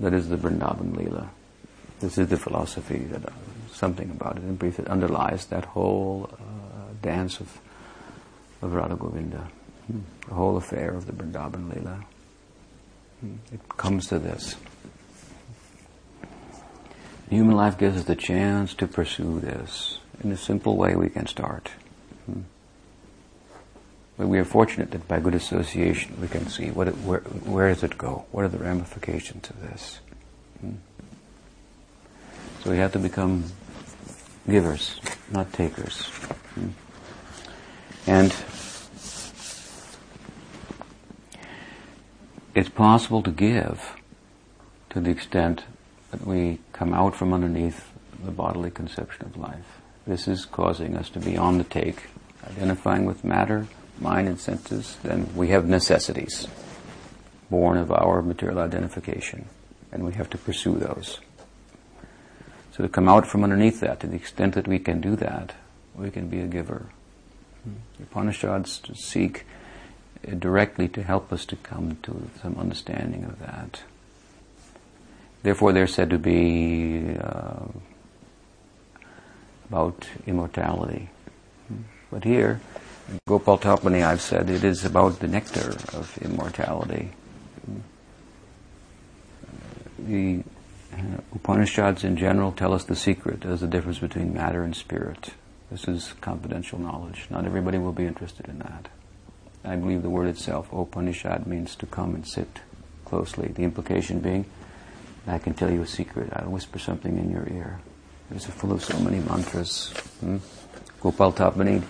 [0.00, 1.30] That is the Vrindavan Lila.
[2.00, 3.32] This is the philosophy that uh,
[3.70, 7.60] something about it in brief it underlies that whole uh, dance of,
[8.62, 9.46] of Radha Govinda,
[9.88, 10.00] hmm.
[10.26, 12.02] the whole affair of the Vrindavan Lila.
[13.52, 14.56] It comes to this.
[17.28, 19.98] Human life gives us the chance to pursue this.
[20.24, 21.70] In a simple way, we can start.
[22.26, 22.40] Hmm.
[24.16, 27.72] But we are fortunate that by good association, we can see what it, where, where
[27.72, 28.26] does it go?
[28.32, 30.00] What are the ramifications of this?
[30.60, 30.72] Hmm.
[32.62, 33.44] So we have to become
[34.48, 36.06] givers, not takers.
[36.54, 36.68] Hmm.
[38.06, 38.34] And
[42.60, 43.96] it's possible to give
[44.90, 45.64] to the extent
[46.10, 47.90] that we come out from underneath
[48.22, 49.80] the bodily conception of life.
[50.06, 52.02] This is causing us to be on the take,
[52.46, 53.66] identifying with matter,
[53.98, 54.98] mind, and senses.
[55.02, 56.48] Then we have necessities
[57.48, 59.46] born of our material identification,
[59.90, 61.18] and we have to pursue those.
[62.72, 65.54] So to come out from underneath that, to the extent that we can do that,
[65.94, 66.90] we can be a giver.
[67.64, 67.72] Hmm.
[67.96, 69.46] The Upanishads seek
[70.38, 73.82] directly to help us to come to some understanding of that.
[75.42, 77.66] Therefore, they're said to be uh,
[79.68, 81.08] about immortality.
[82.10, 82.60] But here,
[83.26, 87.10] Gopal Tapani, I've said, it is about the nectar of immortality.
[89.98, 90.42] The
[90.92, 90.96] uh,
[91.34, 95.30] Upanishads in general tell us the secret as the difference between matter and spirit.
[95.70, 97.26] This is confidential knowledge.
[97.30, 98.88] Not everybody will be interested in that.
[99.64, 102.60] I believe the word itself, Upanishad, means to come and sit
[103.04, 103.48] closely.
[103.48, 104.46] The implication being,
[105.26, 106.30] I can tell you a secret.
[106.32, 107.80] I'll whisper something in your ear.
[108.34, 109.92] It's full of so many mantras.
[110.20, 110.38] Hmm?
[111.00, 111.82] Gopal Tapani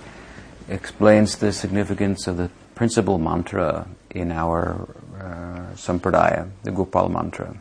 [0.68, 7.54] explains the significance of the principal mantra in our uh, sampradaya, the Gopal mantra.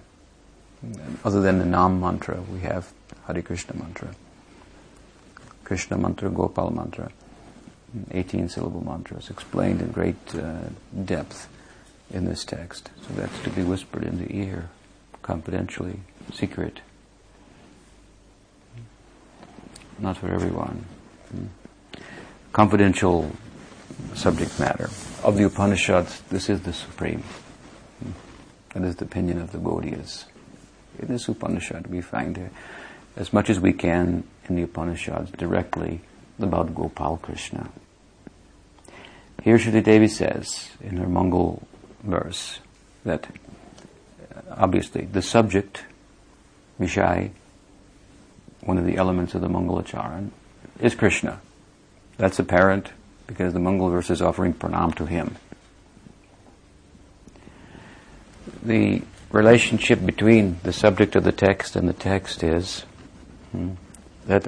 [1.26, 2.94] Other than the Nam mantra, we have
[3.28, 4.16] Hare Krishna mantra.
[5.66, 7.12] Krishna mantra, Gopal mantra.
[8.12, 10.60] 18 syllable mantras explained in great uh,
[11.06, 11.48] depth
[12.12, 12.90] in this text.
[13.08, 14.70] So that's to be whispered in the ear,
[15.22, 16.00] confidentially,
[16.34, 16.82] secret.
[20.00, 20.86] Not for everyone.
[21.32, 21.46] Hmm.
[22.52, 23.32] Confidential
[24.16, 24.90] subject matter.
[25.24, 27.24] Of the Upanishads, this is the supreme.
[28.04, 28.12] Hmm.
[28.74, 30.26] That is the opinion of the Gaudiyas.
[31.00, 32.50] In this Upanishad, we find
[33.16, 36.02] as much as we can in the Upanishads directly
[36.44, 37.70] about Gopal Krishna.
[39.44, 41.66] Here Shuti Devi says in her Mangal
[42.04, 42.60] verse
[43.06, 43.28] that
[44.36, 45.84] uh, obviously the subject,
[46.80, 47.32] Vishai,
[48.62, 50.32] one of the elements of the Mangalacharan,
[50.80, 51.40] is Krishna.
[52.18, 52.90] That's apparent
[53.28, 55.38] because the Mangal verse is offering pranam to him.
[58.62, 62.82] The relationship between the subject of the text and the text is
[63.52, 63.72] hmm,
[64.26, 64.48] that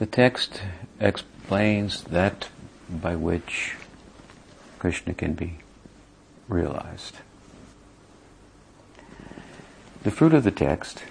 [0.00, 0.62] the text
[0.98, 2.48] explains that
[2.88, 3.76] by which
[4.78, 5.58] Krishna can be
[6.48, 7.18] realized.
[10.02, 11.02] The fruit of the text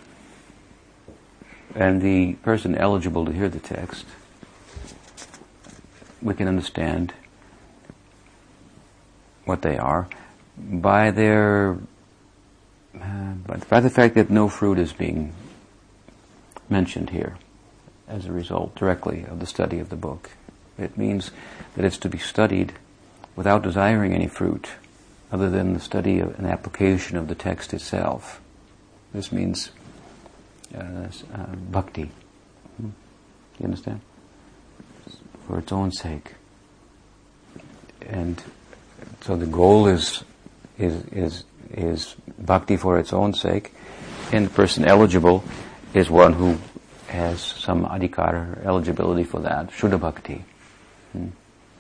[1.76, 4.08] and the person eligible to hear the text,
[6.20, 7.14] we can understand
[9.46, 10.10] what they are
[10.58, 11.78] by their
[13.00, 13.34] uh,
[13.68, 15.32] by the fact that no fruit is being
[16.70, 17.38] mentioned here
[18.10, 20.32] as a result directly of the study of the book.
[20.78, 21.32] It means
[21.76, 22.74] that it's to be studied
[23.36, 24.70] without desiring any fruit
[25.32, 28.42] other than the study of an application of the text itself.
[29.14, 29.72] This means
[30.76, 32.12] uh, uh, bhakti.
[32.78, 32.90] Hmm?
[33.60, 34.02] You understand?
[35.48, 36.34] For its own sake.
[38.06, 38.42] And
[39.22, 40.24] so the goal is
[40.78, 43.74] is is is bhakti for its own sake,
[44.32, 45.44] and the person eligible
[45.94, 46.58] is one who
[47.10, 50.44] has some adhikar eligibility for that, shuddha bhakti,
[51.14, 51.28] hmm?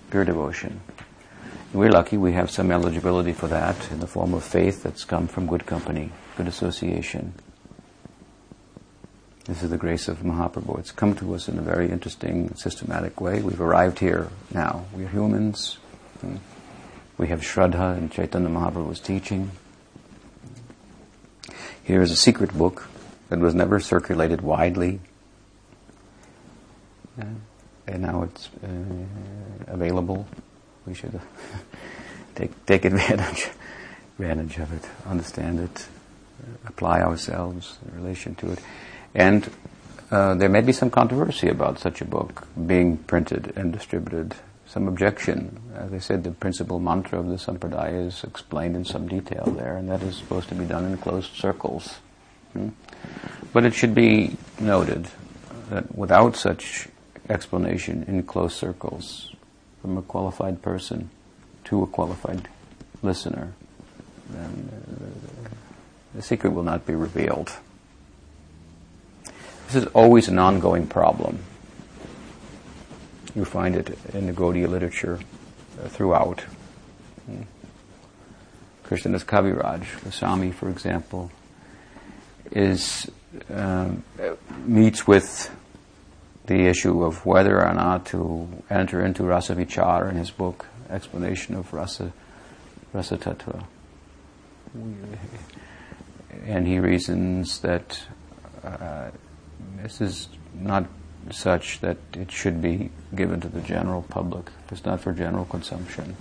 [0.09, 0.81] pure devotion.
[1.71, 5.27] We're lucky we have some eligibility for that in the form of faith that's come
[5.27, 7.33] from good company, good association.
[9.45, 10.79] This is the grace of Mahaprabhu.
[10.79, 13.41] It's come to us in a very interesting, systematic way.
[13.41, 14.85] We've arrived here now.
[14.93, 15.77] We're humans.
[16.21, 16.37] Hmm?
[17.17, 19.51] We have Shraddha in Chaitanya Mahaprabhu's teaching.
[21.83, 22.87] Here is a secret book
[23.29, 25.01] that was never circulated widely.
[27.19, 27.25] Uh,
[27.87, 30.27] and now it's uh, available
[30.85, 31.19] we should uh,
[32.35, 33.49] take take advantage
[34.19, 35.87] advantage of it, understand it,
[36.65, 38.59] apply ourselves in relation to it,
[39.15, 39.49] and
[40.11, 44.35] uh, there may be some controversy about such a book being printed and distributed.
[44.65, 45.59] Some objection.
[45.73, 49.75] As I said, the principal mantra of the sampradaya is explained in some detail there,
[49.77, 51.95] and that is supposed to be done in closed circles.
[52.53, 52.69] Hmm?
[53.51, 55.07] But it should be noted
[55.71, 56.87] that without such
[57.29, 59.35] explanation in closed circles,
[59.81, 61.09] from a qualified person
[61.65, 62.47] to a qualified
[63.01, 63.53] listener,
[64.29, 65.49] then uh,
[66.15, 67.51] the secret will not be revealed.
[69.67, 71.39] This is always an ongoing problem.
[73.35, 75.19] You find it in the Gaudiya literature
[75.81, 76.41] uh, throughout.
[77.25, 77.43] Hmm.
[78.83, 81.31] Krishnadas Kaviraj, Goswami, for example,
[82.51, 83.09] is
[83.53, 84.03] um,
[84.65, 85.55] meets with
[86.49, 91.53] the issue of whether or not to enter into rasa vichar in his book, Explanation
[91.53, 92.11] of Rasa,
[92.91, 93.63] rasa Tattva.
[96.47, 98.01] And he reasons that
[98.63, 99.11] uh,
[99.77, 100.87] this is not
[101.29, 104.49] such that it should be given to the general public.
[104.71, 106.17] It's not for general consumption.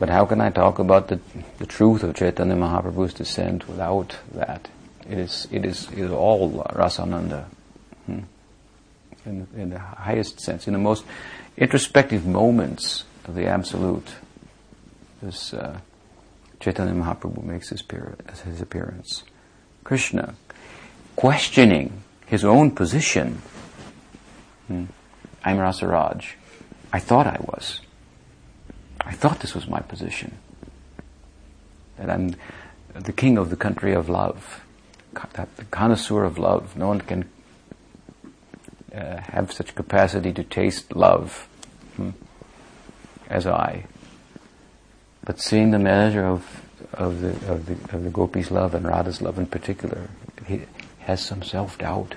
[0.00, 1.20] But how can I talk about the,
[1.58, 4.68] the truth of Chaitanya Mahaprabhu's descent without that?
[5.08, 7.44] It is, it is, it is all Rasananda.
[8.06, 8.22] Hmm
[9.26, 11.04] in, in the highest sense, in the most
[11.56, 14.08] introspective moments of the Absolute,
[15.22, 15.78] this uh,
[16.58, 17.82] Chaitanya Mahaprabhu makes his,
[18.44, 19.24] his appearance.
[19.84, 20.34] Krishna,
[21.16, 23.40] questioning his own position
[24.70, 24.84] Hmm.
[25.44, 26.24] I'm Rasaraj.
[26.92, 27.80] I thought I was.
[29.00, 30.38] I thought this was my position.
[31.98, 32.36] That I'm
[32.94, 34.60] the king of the country of love,
[35.32, 36.76] that the connoisseur of love.
[36.76, 37.28] No one can
[38.94, 41.48] uh, have such capacity to taste love
[41.96, 42.10] hmm,
[43.28, 43.84] as I.
[45.24, 46.62] But seeing the measure of
[46.94, 50.08] of the of the of the gopis' love and Radha's love in particular,
[50.46, 50.62] he
[51.00, 52.14] has some self doubt.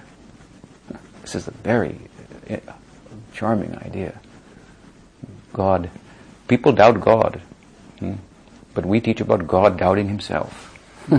[1.21, 1.99] This is a very
[2.49, 2.57] uh,
[3.33, 4.19] charming idea.
[5.53, 5.89] God,
[6.47, 7.41] people doubt God,
[7.99, 8.13] hmm?
[8.73, 10.77] but we teach about God doubting Himself.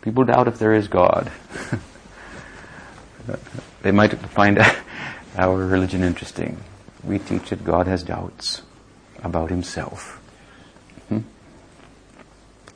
[0.00, 1.30] people doubt if there is God.
[3.82, 4.58] they might find
[5.36, 6.58] our religion interesting.
[7.04, 8.62] We teach that God has doubts
[9.22, 10.20] about Himself.
[11.08, 11.20] Hmm?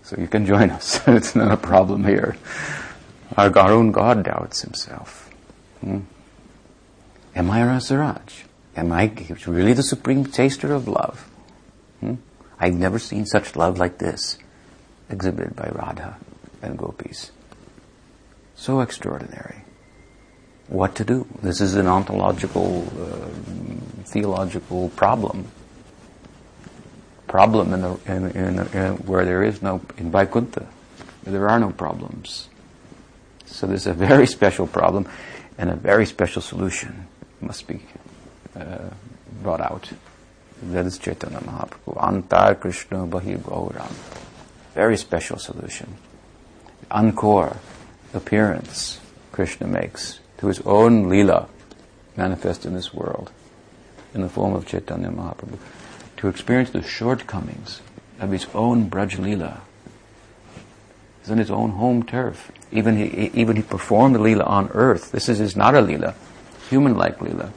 [0.02, 1.00] So you can join us.
[1.06, 2.36] it's not a problem here.
[3.36, 5.30] Our, our own God doubts Himself.
[5.80, 6.00] Hmm?
[7.34, 8.44] Am I Rasaraj?
[8.76, 9.12] Am I
[9.46, 11.28] really the supreme taster of love?
[12.00, 12.14] Hmm?
[12.58, 14.38] I've never seen such love like this
[15.10, 16.16] exhibited by Radha
[16.62, 17.32] and gopis.
[18.54, 19.64] So extraordinary.
[20.68, 21.26] What to do?
[21.42, 25.50] This is an ontological, uh, theological problem.
[27.26, 30.66] Problem in, the, in, in, in, where there is no, in Vaikuntha,
[31.24, 32.48] there are no problems.
[33.46, 35.08] So there's a very special problem
[35.58, 37.06] and a very special solution
[37.40, 37.82] must be
[38.56, 38.90] uh,
[39.42, 39.90] brought out.
[40.62, 41.96] That is Chaitanya Mahaprabhu.
[41.96, 43.92] Antar Krishna Bahi Gauram.
[44.74, 45.96] Very special solution.
[46.90, 47.56] Encore
[48.14, 49.00] appearance
[49.32, 51.48] Krishna makes to his own lila
[52.16, 53.30] manifest in this world
[54.12, 55.56] in the form of Chaitanya Mahaprabhu
[56.16, 57.80] to experience the shortcomings
[58.18, 59.60] of his own Braj lila.
[61.20, 62.50] He's on his own home turf.
[62.72, 65.12] Even he, even he performed the lila on earth.
[65.12, 66.16] This is his not a lila
[66.70, 67.52] human-like lila,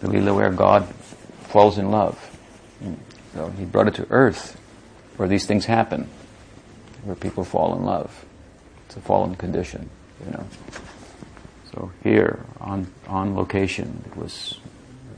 [0.00, 0.92] the lila where God
[1.50, 2.18] falls in love.
[2.82, 2.96] Mm.
[3.34, 4.58] So he brought it to earth,
[5.18, 6.08] where these things happen,
[7.04, 8.24] where people fall in love.
[8.86, 9.88] It's a fallen condition,
[10.24, 10.46] you know.
[11.72, 14.58] So here, on on location, it was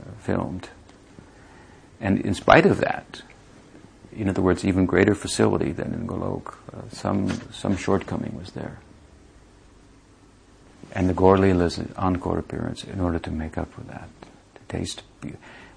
[0.01, 0.69] uh, filmed,
[1.99, 3.21] and in spite of that,
[4.13, 8.79] in other words, even greater facility than in Golok, uh, some some shortcoming was there
[10.95, 11.37] and the Gaur
[11.97, 14.09] encore appearance in order to make up for that,
[14.55, 15.03] to taste.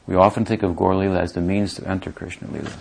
[0.07, 2.73] We often think of Gaur Leela as the means to enter Krishna Leela.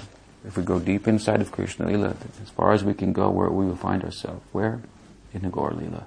[0.45, 3.49] If we go deep inside of Krishna Leela, as far as we can go, where
[3.49, 4.41] we will find ourselves.
[4.51, 4.81] Where?
[5.33, 6.05] In the Gaur Leela.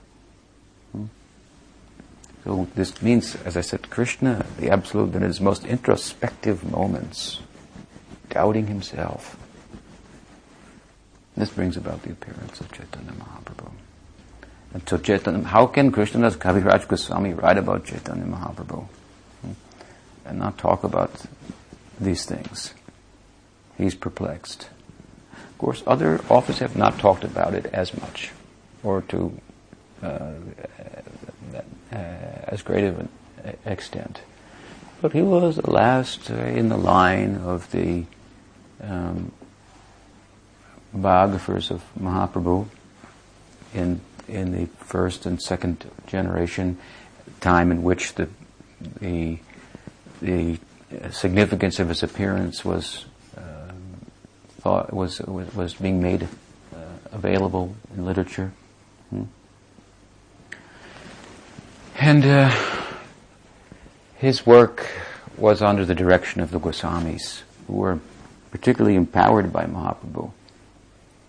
[2.45, 7.41] So this means, as I said, Krishna, the Absolute, in his most introspective moments,
[8.31, 9.37] doubting himself.
[11.37, 13.71] This brings about the appearance of Chaitanya Mahaprabhu.
[14.73, 18.87] And so Chaitanya, how can Krishnadas Kaviraj Goswami write about Chaitanya Mahaprabhu
[19.43, 19.53] hmm?
[20.25, 21.27] and not talk about
[21.99, 22.75] these things?
[23.77, 24.69] He's perplexed.
[25.33, 28.31] Of course, other authors have not talked about it as much
[28.83, 29.39] or to
[30.03, 30.33] uh,
[31.93, 31.97] uh,
[32.49, 33.09] as great of an
[33.65, 34.21] extent.
[35.01, 38.05] But he was the last uh, in the line of the
[38.83, 39.33] um,
[40.93, 42.67] biographers of Mahaprabhu
[43.75, 46.79] in in the first and second generation,
[47.41, 48.29] time in which the
[49.01, 49.39] the
[50.21, 50.59] the
[51.11, 53.73] significance of his appearance was uh,
[54.61, 56.77] thought was was being made uh,
[57.13, 58.53] available in literature,
[59.11, 59.25] hmm.
[62.01, 62.51] And uh,
[64.17, 64.89] his work
[65.37, 68.01] was under the direction of the Goswamis, who were
[68.51, 70.33] particularly empowered by Mahaprabhu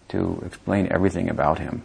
[0.10, 1.84] to explain everything about him.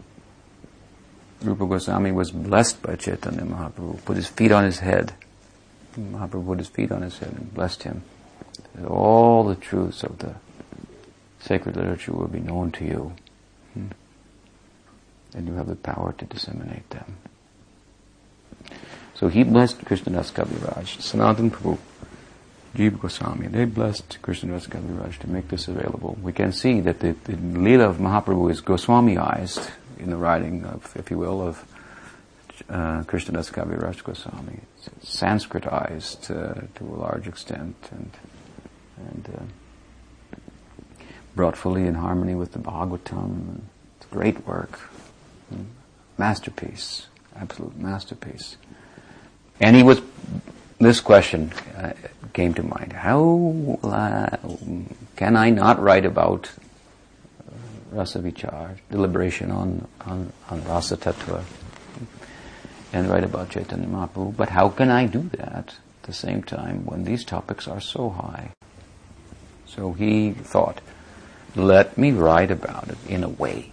[1.43, 5.15] Rupa Goswami was blessed by Chaitanya Mahaprabhu, put his feet on his head.
[5.99, 8.03] Mahaprabhu put his feet on his head and blessed him.
[8.87, 10.37] All the truths of the
[11.41, 13.13] sacred literature will be known to you.
[13.75, 13.87] Hmm.
[15.35, 17.17] And you have the power to disseminate them.
[19.19, 21.79] So he blessed Krishnadas Kaviraj, Sanatan Prabhu,
[22.75, 23.47] Jeev Goswami.
[23.47, 26.19] They blessed Krishnadas Kaviraj to make this available.
[26.21, 30.95] We can see that the, the Leela of Mahaprabhu is Goswamiized in the writing of,
[30.97, 31.65] if you will, of
[32.69, 34.61] uh, Krishnadas Kaviraj Goswami.
[34.77, 38.11] It's Sanskritized uh, to a large extent and,
[38.99, 40.37] and uh,
[41.35, 43.63] brought fully in harmony with the Bhagavatam.
[43.97, 44.79] It's a great work.
[46.19, 47.07] Masterpiece.
[47.35, 48.57] Absolute masterpiece.
[49.61, 50.01] And he was,
[50.79, 51.93] this question uh,
[52.33, 52.93] came to mind.
[52.93, 54.39] How I,
[55.17, 56.51] can I not write about
[57.91, 61.45] rasa vichar, deliberation on, on, on rasa tattva.
[62.93, 66.85] and write about Chaitanya Mahaprabhu, but how can I do that at the same time
[66.85, 68.51] when these topics are so high?
[69.67, 70.81] So he thought,
[71.55, 73.73] let me write about it in a way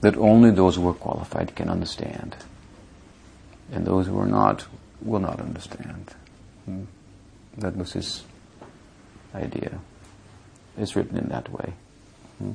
[0.00, 2.36] that only those who are qualified can understand.
[3.72, 4.66] And those who are not
[5.02, 6.14] will not understand.
[6.64, 6.84] Hmm.
[7.58, 8.24] That was his
[9.34, 9.78] idea.
[10.76, 11.72] It's written in that way.
[12.38, 12.52] Hmm.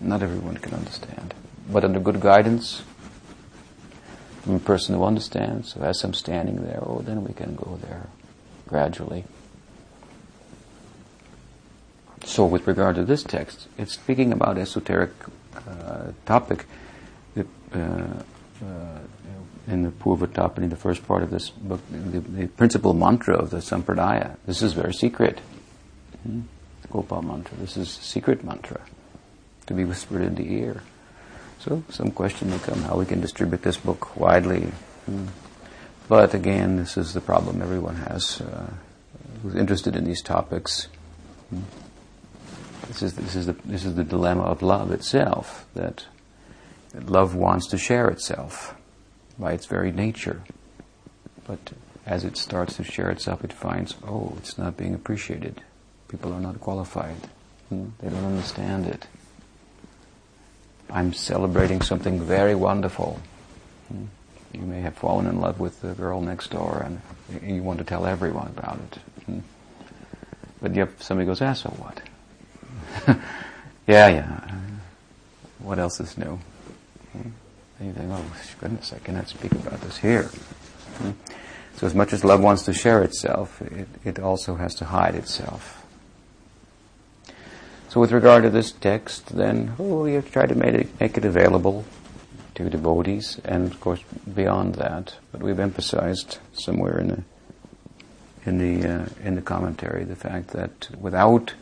[0.00, 1.34] Not everyone can understand.
[1.70, 2.82] But under good guidance,
[4.42, 7.78] from a person who understands, who has some standing there, oh, then we can go
[7.82, 8.06] there
[8.66, 9.24] gradually.
[12.24, 15.10] So, with regard to this text, it's speaking about esoteric
[15.54, 16.66] uh, topic.
[17.34, 17.78] The, uh,
[18.64, 18.98] uh,
[19.68, 23.50] in the Purva Tapani, the first part of this book, the, the, principal mantra of
[23.50, 24.36] the Sampradaya.
[24.46, 25.40] This is very secret.
[26.22, 26.42] Hmm?
[26.90, 27.56] Gopal mantra.
[27.58, 28.80] This is a secret mantra
[29.66, 30.82] to be whispered in the ear.
[31.60, 34.72] So some question may come how we can distribute this book widely.
[35.04, 35.26] Hmm.
[36.08, 38.70] But again, this is the problem everyone has uh,
[39.42, 40.88] who's interested in these topics.
[41.50, 41.60] Hmm.
[42.86, 46.06] This is this is the this is the dilemma of love itself that,
[46.92, 48.77] that love wants to share itself
[49.38, 50.42] by its very nature,
[51.46, 51.58] but
[52.06, 55.62] as it starts to share itself, it finds oh, it's not being appreciated.
[56.08, 57.16] People are not qualified.
[57.68, 57.88] Hmm?
[58.00, 59.06] They don't understand it.
[60.90, 63.20] I'm celebrating something very wonderful.
[63.88, 64.04] Hmm?
[64.54, 67.84] You may have fallen in love with the girl next door, and you want to
[67.84, 68.98] tell everyone about it.
[69.26, 69.38] Hmm?
[70.62, 72.00] But have somebody goes, ah, so what?
[73.86, 74.50] yeah, yeah.
[75.58, 76.38] What else is new?
[77.80, 78.24] You think, oh
[78.60, 80.24] goodness, I cannot speak about this here.
[80.24, 81.10] Hmm?
[81.76, 85.14] So as much as love wants to share itself, it, it also has to hide
[85.14, 85.86] itself.
[87.88, 91.24] So with regard to this text, then, oh, have tried to make it, make it
[91.24, 91.84] available
[92.56, 94.02] to devotees, and of course
[94.34, 95.14] beyond that.
[95.30, 97.22] But we've emphasized somewhere in the
[98.44, 101.54] in the uh, in the commentary the fact that without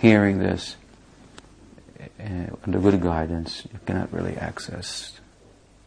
[0.00, 0.76] hearing this
[2.18, 5.20] uh, under good guidance, you cannot really access.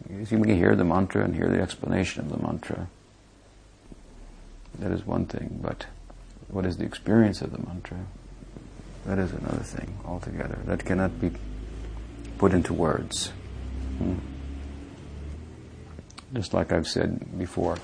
[0.10, 2.88] You can hear the mantra and hear the explanation of the mantra.
[4.80, 5.86] That is one thing, but
[6.48, 8.00] what is the experience of the mantra?
[9.06, 10.60] That is another thing altogether.
[10.66, 11.32] That cannot be
[12.38, 13.28] put into words.
[13.98, 14.16] Hmm.
[16.34, 17.78] Just like I've said before,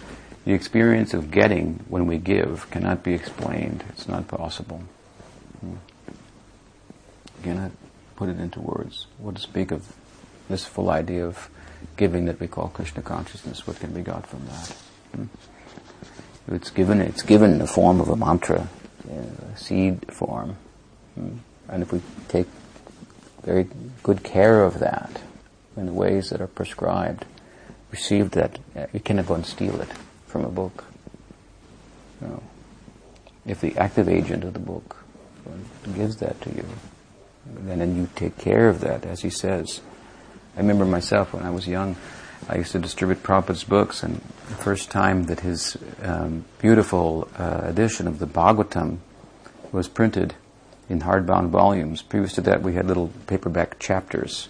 [0.46, 3.84] the experience of getting when we give cannot be explained.
[3.90, 4.82] It's not possible.
[5.60, 5.76] Hmm.
[7.44, 7.72] Cannot
[8.16, 9.08] put it into words.
[9.18, 9.94] What to speak of
[10.50, 11.50] this full idea of
[11.96, 13.66] giving that we call Krishna consciousness?
[13.68, 14.76] What can be got from that?
[15.16, 16.56] Hmm.
[16.56, 17.02] It's given.
[17.02, 18.68] It's given in the form of a mantra,
[19.10, 20.56] a seed form.
[21.16, 21.38] Hmm.
[21.70, 22.48] And if we take
[23.44, 23.68] very
[24.04, 25.22] good care of that
[25.76, 27.26] in the ways that are prescribed,
[27.92, 28.60] receive that,
[28.94, 29.90] you cannot go and steal it
[30.26, 30.86] from a book.
[32.22, 32.44] No.
[33.46, 34.98] If the active agent of the book
[35.96, 36.66] gives that to you,
[37.46, 39.82] then and you take care of that, as he says.
[40.58, 41.96] I remember myself when I was young,
[42.50, 44.16] I used to distribute Prabhupada's books, and
[44.50, 48.98] the first time that his um, beautiful uh, edition of the Bhagavatam
[49.72, 50.34] was printed,
[50.90, 52.02] in hardbound volumes.
[52.02, 54.48] Previous to that, we had little paperback chapters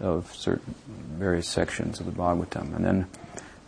[0.00, 0.74] of certain
[1.14, 2.74] various sections of the Bhagavatam.
[2.74, 3.06] And then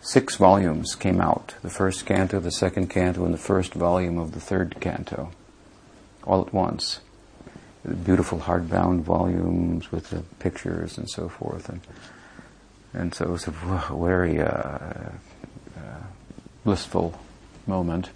[0.00, 4.32] six volumes came out the first canto, the second canto, and the first volume of
[4.32, 5.30] the third canto,
[6.24, 7.00] all at once.
[7.84, 11.68] Beautiful hardbound volumes with the pictures and so forth.
[11.68, 11.80] And,
[12.94, 15.10] and so it was a very uh, uh,
[16.64, 17.20] blissful
[17.66, 18.08] moment.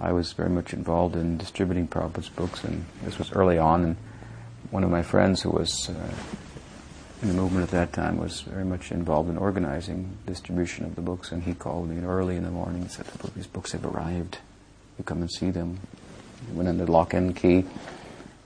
[0.00, 3.82] I was very much involved in distributing Prabhupada's books, and this was early on.
[3.82, 3.96] And
[4.70, 6.14] one of my friends who was uh,
[7.20, 11.02] in the movement at that time was very much involved in organizing distribution of the
[11.02, 14.38] books, and he called me early in the morning and said, "These books have arrived.
[14.98, 15.80] You come and see them."
[16.48, 17.64] We went under lock and key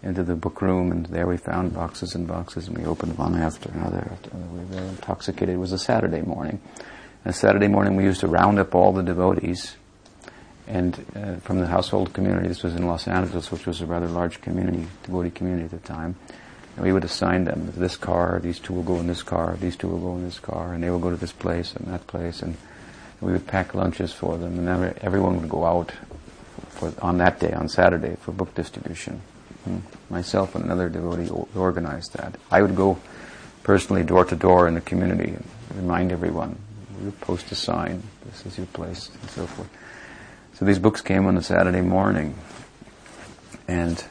[0.02, 3.34] into the book room, and there we found boxes and boxes, and we opened one
[3.34, 4.08] after another.
[4.12, 4.52] After another.
[4.52, 5.54] We were intoxicated.
[5.54, 6.60] It was a Saturday morning.
[7.24, 9.76] And Saturday morning, we used to round up all the devotees
[10.66, 12.46] and uh, from the household community.
[12.46, 15.78] This was in Los Angeles, which was a rather large community, devotee community at the
[15.78, 16.14] time.
[16.76, 19.76] And we would assign them this car, these two will go in this car, these
[19.76, 22.06] two will go in this car, and they will go to this place and that
[22.06, 22.56] place, and,
[23.20, 25.92] we would pack lunches for them, and every, everyone would go out
[26.70, 29.20] for, on that day, on Saturday, for book distribution.
[30.10, 32.36] Myself and another devotee organized that.
[32.50, 32.98] I would go
[33.62, 35.44] personally door to door in the community and
[35.74, 36.58] remind everyone,
[37.02, 39.68] would post a sign, this is your place, and so forth.
[40.54, 42.34] So these books came on a Saturday morning,
[43.68, 44.02] and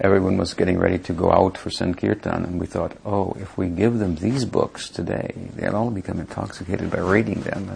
[0.00, 3.68] everyone was getting ready to go out for Sankirtan, and we thought, oh, if we
[3.68, 7.70] give them these books today, they'll all become intoxicated by reading them,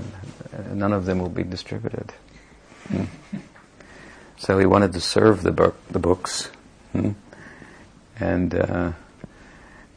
[0.53, 2.13] and none of them will be distributed.
[2.89, 3.05] Hmm.
[4.39, 6.51] So we wanted to serve the the books,
[6.95, 7.11] hmm.
[8.19, 8.93] and uh,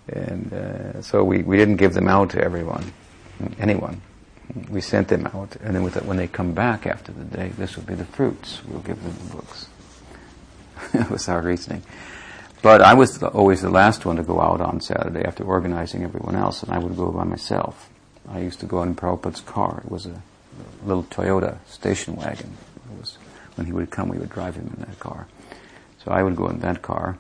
[0.10, 2.92] and uh, so we, we didn't give them out to everyone,
[3.60, 4.02] anyone.
[4.70, 7.84] We sent them out, and then when they come back after the day, this will
[7.84, 8.62] be the fruits.
[8.66, 9.68] We'll give them the books.
[10.94, 11.84] that was our reasoning.
[12.62, 16.36] But I was always the last one to go out on Saturday after organizing everyone
[16.36, 17.90] else, and I would go by myself.
[18.30, 19.82] I used to go in Prabhupada's car.
[19.86, 20.22] It was a
[20.84, 22.58] little Toyota station wagon.
[22.92, 23.18] It was,
[23.56, 25.28] when he would come, we would drive him in that car.
[26.08, 27.18] So I would go in that car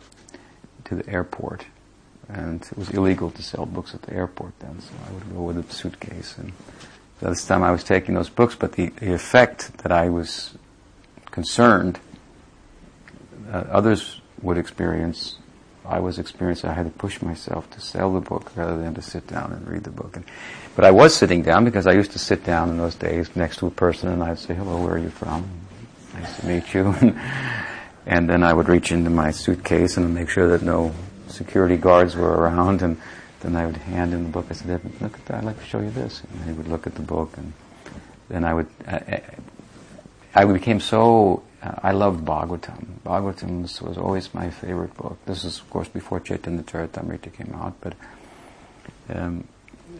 [0.85, 1.65] to the airport,
[2.29, 5.41] and it was illegal to sell books at the airport then, so I would go
[5.41, 6.37] with a suitcase.
[6.37, 6.53] And
[7.19, 10.53] this time I was taking those books, but the, the effect that I was
[11.31, 11.99] concerned
[13.51, 15.35] uh, others would experience,
[15.85, 19.01] I was experiencing, I had to push myself to sell the book rather than to
[19.01, 20.15] sit down and read the book.
[20.15, 20.23] And,
[20.77, 23.57] but I was sitting down because I used to sit down in those days next
[23.57, 25.45] to a person and I'd say, hello, where are you from?
[26.13, 26.95] Nice to meet you.
[28.07, 30.95] and then I would reach into my suitcase and make sure that no
[31.27, 32.99] security guards were around and
[33.41, 34.47] then I would hand him the book.
[34.49, 36.23] I said, look at that, I'd like to show you this.
[36.23, 37.53] And he would look at the book and
[38.29, 39.21] then I would, I,
[40.33, 42.99] I became so I loved Bhagavatam.
[43.03, 45.17] Bhagavatam was, always my favorite book.
[45.25, 47.93] This is, of course, before Chaitanya Charitamrita came out, but
[49.09, 49.47] um,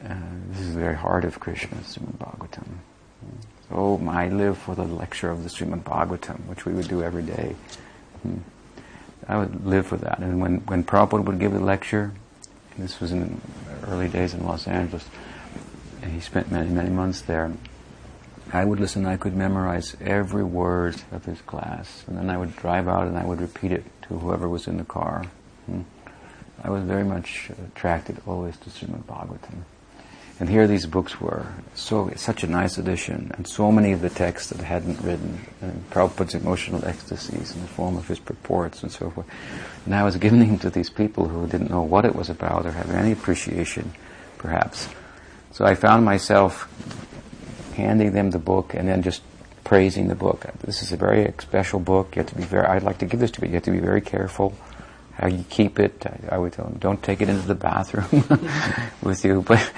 [0.06, 0.16] uh,
[0.52, 2.68] this is the very heart of Krishna, Srimad Bhagavatam.
[3.70, 7.24] So I live for the lecture of the Srimad Bhagavatam, which we would do every
[7.24, 7.56] day.
[9.28, 10.20] I would live for that.
[10.20, 12.14] And when, when Prabhupada would give the lecture,
[12.78, 15.06] this was in the early days in Los Angeles,
[16.06, 17.52] he spent many, many months there,
[18.54, 22.56] I would listen, I could memorize every word of his class, and then I would
[22.56, 25.26] drive out and I would repeat it to whoever was in the car.
[25.66, 25.82] Hmm.
[26.64, 29.64] I was very much attracted always to Srimad Bhagavatam.
[30.40, 34.10] And here these books were, so such a nice edition, and so many of the
[34.10, 38.84] texts that I hadn't written, and Prabhupada's emotional ecstasies in the form of his purports
[38.84, 39.26] and so forth.
[39.86, 42.68] And I was giving them to these people who didn't know what it was about
[42.68, 43.94] or have any appreciation,
[44.38, 44.88] perhaps.
[45.54, 46.70] So I found myself
[47.74, 49.24] handing them the book and then just
[49.64, 50.46] praising the book.
[50.64, 52.16] This is a very special book.
[52.16, 53.48] You have to be very, I'd like to give this to you.
[53.48, 54.56] You have to be very careful
[55.18, 56.06] how you keep it.
[56.06, 58.24] I, I would tell them, don't take it into the bathroom
[59.02, 59.42] with you.
[59.42, 59.72] But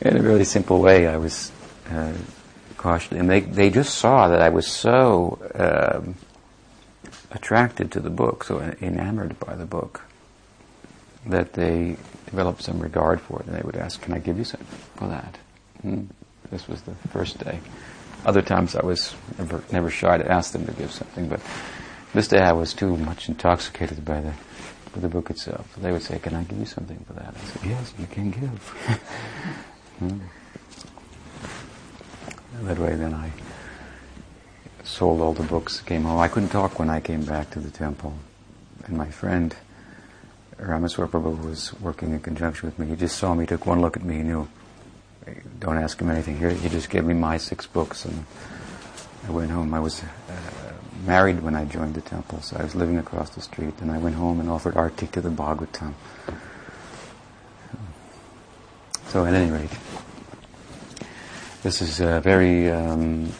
[0.00, 1.52] in a really simple way, I was
[1.90, 2.14] uh,
[2.76, 3.12] cautious.
[3.12, 6.14] And they, they just saw that I was so um,
[7.30, 10.02] attracted to the book, so enamored by the book,
[11.26, 13.46] that they developed some regard for it.
[13.46, 14.66] And they would ask, can I give you something
[14.96, 15.38] for that?
[15.82, 16.04] Hmm.
[16.50, 17.60] This was the first day.
[18.24, 21.40] Other times I was never, never shy to ask them to give something, but
[22.14, 24.32] this day I was too much intoxicated by the,
[24.98, 25.76] by the book itself.
[25.80, 27.34] They would say, can I give you something for that?
[27.34, 28.68] I said, yes, you can give.
[30.00, 30.18] hmm.
[32.66, 33.30] That way then I
[34.82, 36.18] sold all the books, came home.
[36.18, 38.12] I couldn't talk when I came back to the temple.
[38.86, 39.54] And my friend,
[40.56, 42.88] Rameshvara Prabhu, was working in conjunction with me.
[42.88, 44.48] He just saw me, took one look at me, he knew
[45.60, 46.50] don't ask him anything here.
[46.50, 48.24] He just gave me my six books, and
[49.26, 49.74] I went home.
[49.74, 50.06] I was uh,
[51.04, 53.98] married when I joined the temple, so I was living across the street, and I
[53.98, 55.94] went home and offered arti to the Bhagavatam.
[59.08, 59.70] So, at any rate,
[61.62, 63.32] this is a very um,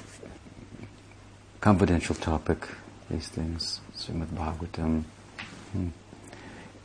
[1.61, 2.67] confidential topic.
[3.11, 5.05] These things, Srimad Bhagavatam.
[5.73, 5.89] Hmm.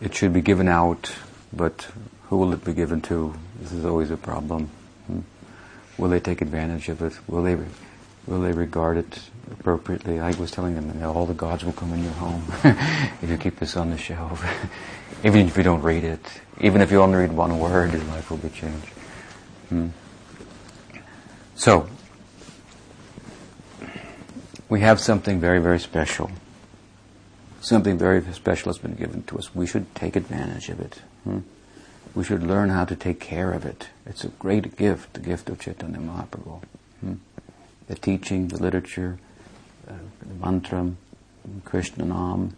[0.02, 1.14] It should be given out,
[1.54, 1.88] but
[2.24, 3.34] who will it be given to?
[3.60, 4.70] This is always a problem.
[5.98, 7.18] Will they take advantage of it?
[7.28, 7.58] Will they,
[8.28, 9.20] will they regard it
[9.52, 10.20] appropriately?
[10.20, 12.44] I was telling them all the gods will come in your home
[13.22, 14.44] if you keep this on the shelf.
[15.24, 16.26] even if you don't read it,
[16.62, 18.88] even if you only read one word, your life will be changed.
[19.70, 19.88] Hmm.
[21.56, 21.88] So,
[24.70, 26.32] we have something very, very special.
[27.62, 29.56] Something very special has been given to us.
[29.56, 31.02] We should take advantage of it.
[31.24, 31.40] Hmm?
[32.16, 33.90] we should learn how to take care of it.
[34.06, 36.62] It's a great gift, the gift of Chaitanya Mahaprabhu.
[37.88, 39.18] The teaching, the literature,
[39.88, 40.96] uh, the mantram,
[41.66, 42.56] Krishna Nam,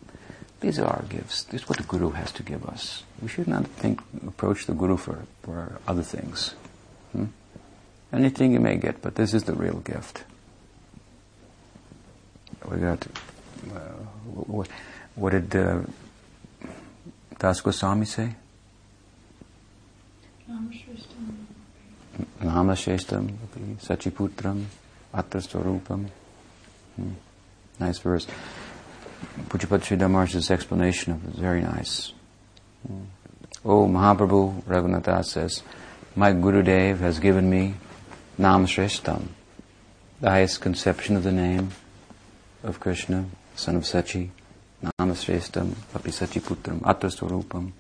[0.60, 1.44] these are our gifts.
[1.44, 3.04] This is what the Guru has to give us.
[3.22, 6.56] We should not think, approach the Guru for, for other things.
[7.12, 7.26] Hmm?
[8.14, 10.24] Anything you may get, but this is the real gift.
[12.70, 13.06] We got,
[13.76, 13.80] uh,
[14.26, 14.68] what,
[15.16, 15.82] what, did uh,
[17.38, 18.36] Das Goswami say?
[22.42, 23.34] Namashestam,
[23.82, 24.66] Sachiputram,
[25.16, 26.10] Attaswarupam.
[26.96, 27.12] Hmm.
[27.80, 28.28] Nice verse.
[29.50, 32.14] Pujyapad Sridhar explanation of it is very nice.
[32.90, 33.06] Mm.
[33.64, 35.64] Oh, Mahaprabhu Raghunatha says,
[36.16, 37.74] my Gurudev has given me
[38.38, 39.28] Nam Shreshtam,
[40.22, 41.72] the highest conception of the name
[42.64, 44.30] of Krishna, son of Sachi,
[44.84, 47.72] Namasrestam, Api Sachi Putram, Atraswarupam.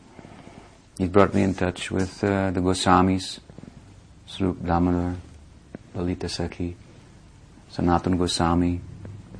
[0.98, 3.40] He brought me in touch with uh, the Goswamis,
[4.28, 5.16] Svarup Damodar,
[5.94, 6.74] Lalita Sakhi,
[7.70, 8.82] Sanatan Goswami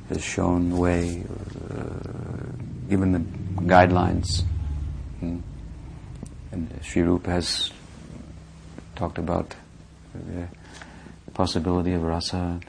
[0.08, 1.24] has shown the way,
[1.70, 3.20] uh, given the
[3.62, 4.42] guidelines.
[5.20, 5.38] Hmm.
[6.52, 7.70] And Sri Rupa has
[8.94, 9.54] talked about
[10.14, 10.48] the
[11.34, 12.60] possibility of rasa,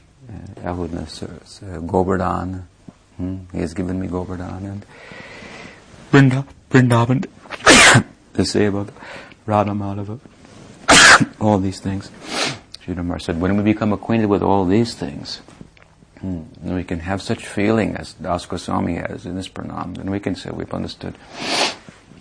[0.64, 2.66] uh, uh, Govardhan.
[3.16, 3.36] Hmm?
[3.52, 4.86] He has given me Govardhan and
[6.10, 7.26] Brinda, Vrindavan.
[8.32, 8.90] they say about
[9.46, 10.18] Radha Madhava.
[11.40, 12.10] all these things.
[12.88, 15.42] Sridhar said, when we become acquainted with all these things,
[16.20, 20.20] hmm, we can have such feeling as Das Goswami has in this pranam, then we
[20.20, 21.14] can say we've understood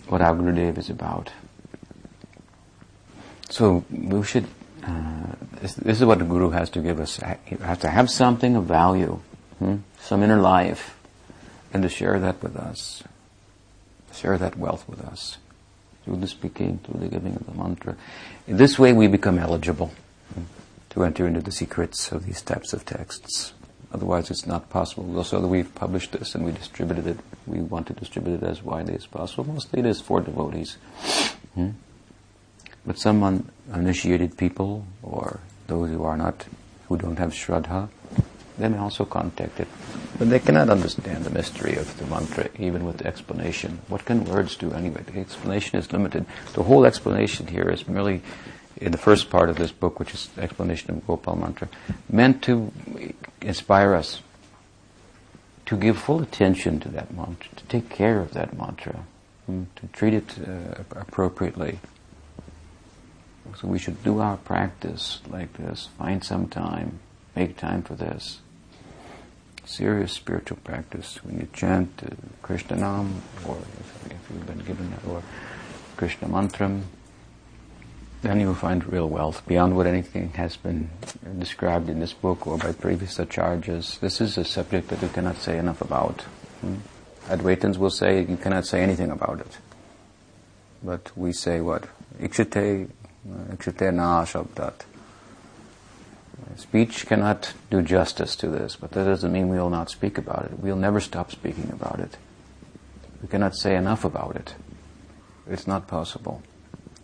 [0.09, 1.31] what our Gurudev is about.
[3.49, 4.45] So we should,
[4.83, 7.19] uh, this, this, is what the Guru has to give us.
[7.45, 9.21] He has to have something of value,
[9.59, 9.77] hmm?
[10.01, 10.97] some inner life,
[11.73, 13.03] and to share that with us.
[14.13, 15.37] Share that wealth with us.
[16.03, 17.95] Through the speaking, through the giving of the mantra.
[18.47, 19.91] In this way we become eligible
[20.91, 23.53] to enter into the secrets of these types of texts.
[23.93, 25.17] Otherwise it's not possible.
[25.17, 28.95] Also we've published this and we distributed it, we want to distribute it as widely
[28.95, 29.45] as possible.
[29.45, 30.77] Mostly it is for devotees.
[31.55, 31.69] Hmm?
[32.85, 36.45] But some uninitiated people or those who are not,
[36.87, 37.89] who don't have Shraddha,
[38.57, 39.67] they may also contact it.
[40.17, 43.79] But they cannot understand the mystery of the mantra, even with the explanation.
[43.87, 45.03] What can words do anyway?
[45.05, 46.25] The explanation is limited.
[46.53, 48.23] The whole explanation here is merely,
[48.79, 51.67] in the first part of this book, which is explanation of Gopal mantra,
[52.09, 52.71] meant to
[53.41, 54.21] inspire us
[55.65, 59.03] to give full attention to that mantra, to take care of that mantra,
[59.45, 61.79] hmm, to treat it uh, appropriately.
[63.59, 65.89] So we should do our practice like this.
[65.97, 66.99] Find some time.
[67.35, 68.39] Make time for this.
[69.65, 71.19] Serious spiritual practice.
[71.23, 75.23] When you chant uh, Krishna Nam, or if, if, you've been given that, or
[75.97, 76.83] Krishna Mantram,
[78.21, 80.89] then you will find real wealth beyond what anything has been
[81.37, 83.99] described in this book or by previous acharyas.
[83.99, 86.21] This is a subject that you cannot say enough about.
[86.61, 86.75] Hmm?
[87.27, 89.57] Advaitins will say you cannot say anything about it.
[90.83, 91.87] But we say what?
[92.19, 92.89] Ikshate
[93.27, 94.73] Shabdat.
[96.55, 100.45] Speech cannot do justice to this, but that doesn't mean we will not speak about
[100.45, 100.59] it.
[100.59, 102.17] We'll never stop speaking about it.
[103.21, 104.55] We cannot say enough about it.
[105.47, 106.41] It's not possible.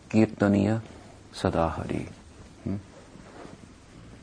[0.10, 0.82] Kirtaniya
[1.34, 2.08] Sadahari.
[2.64, 2.76] Hmm?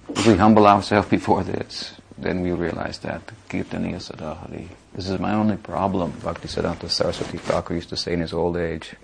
[0.08, 4.68] If we humble ourselves before this, then we realize that Kirtaniya Sadahari.
[4.94, 8.94] This is my only problem, Bhaktisiddhanta Saraswati Thakur used to say in his old age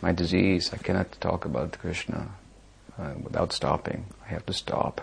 [0.00, 0.72] my disease.
[0.72, 2.28] I cannot talk about Krishna
[2.98, 4.06] uh, without stopping.
[4.24, 5.00] I have to stop.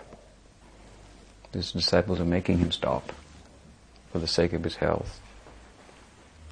[1.52, 3.12] His disciples are making him stop
[4.12, 5.20] for the sake of his health.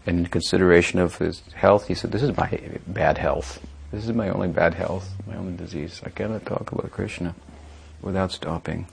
[0.07, 3.65] And in consideration of his health, he said, This is my bad health.
[3.95, 6.03] This is my only bad health, my only disease.
[6.05, 7.33] I cannot talk about Krishna
[8.03, 8.89] without stopping.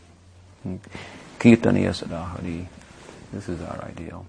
[1.40, 2.68] Kirtaniya Sadahari.
[3.34, 4.28] This is our ideal.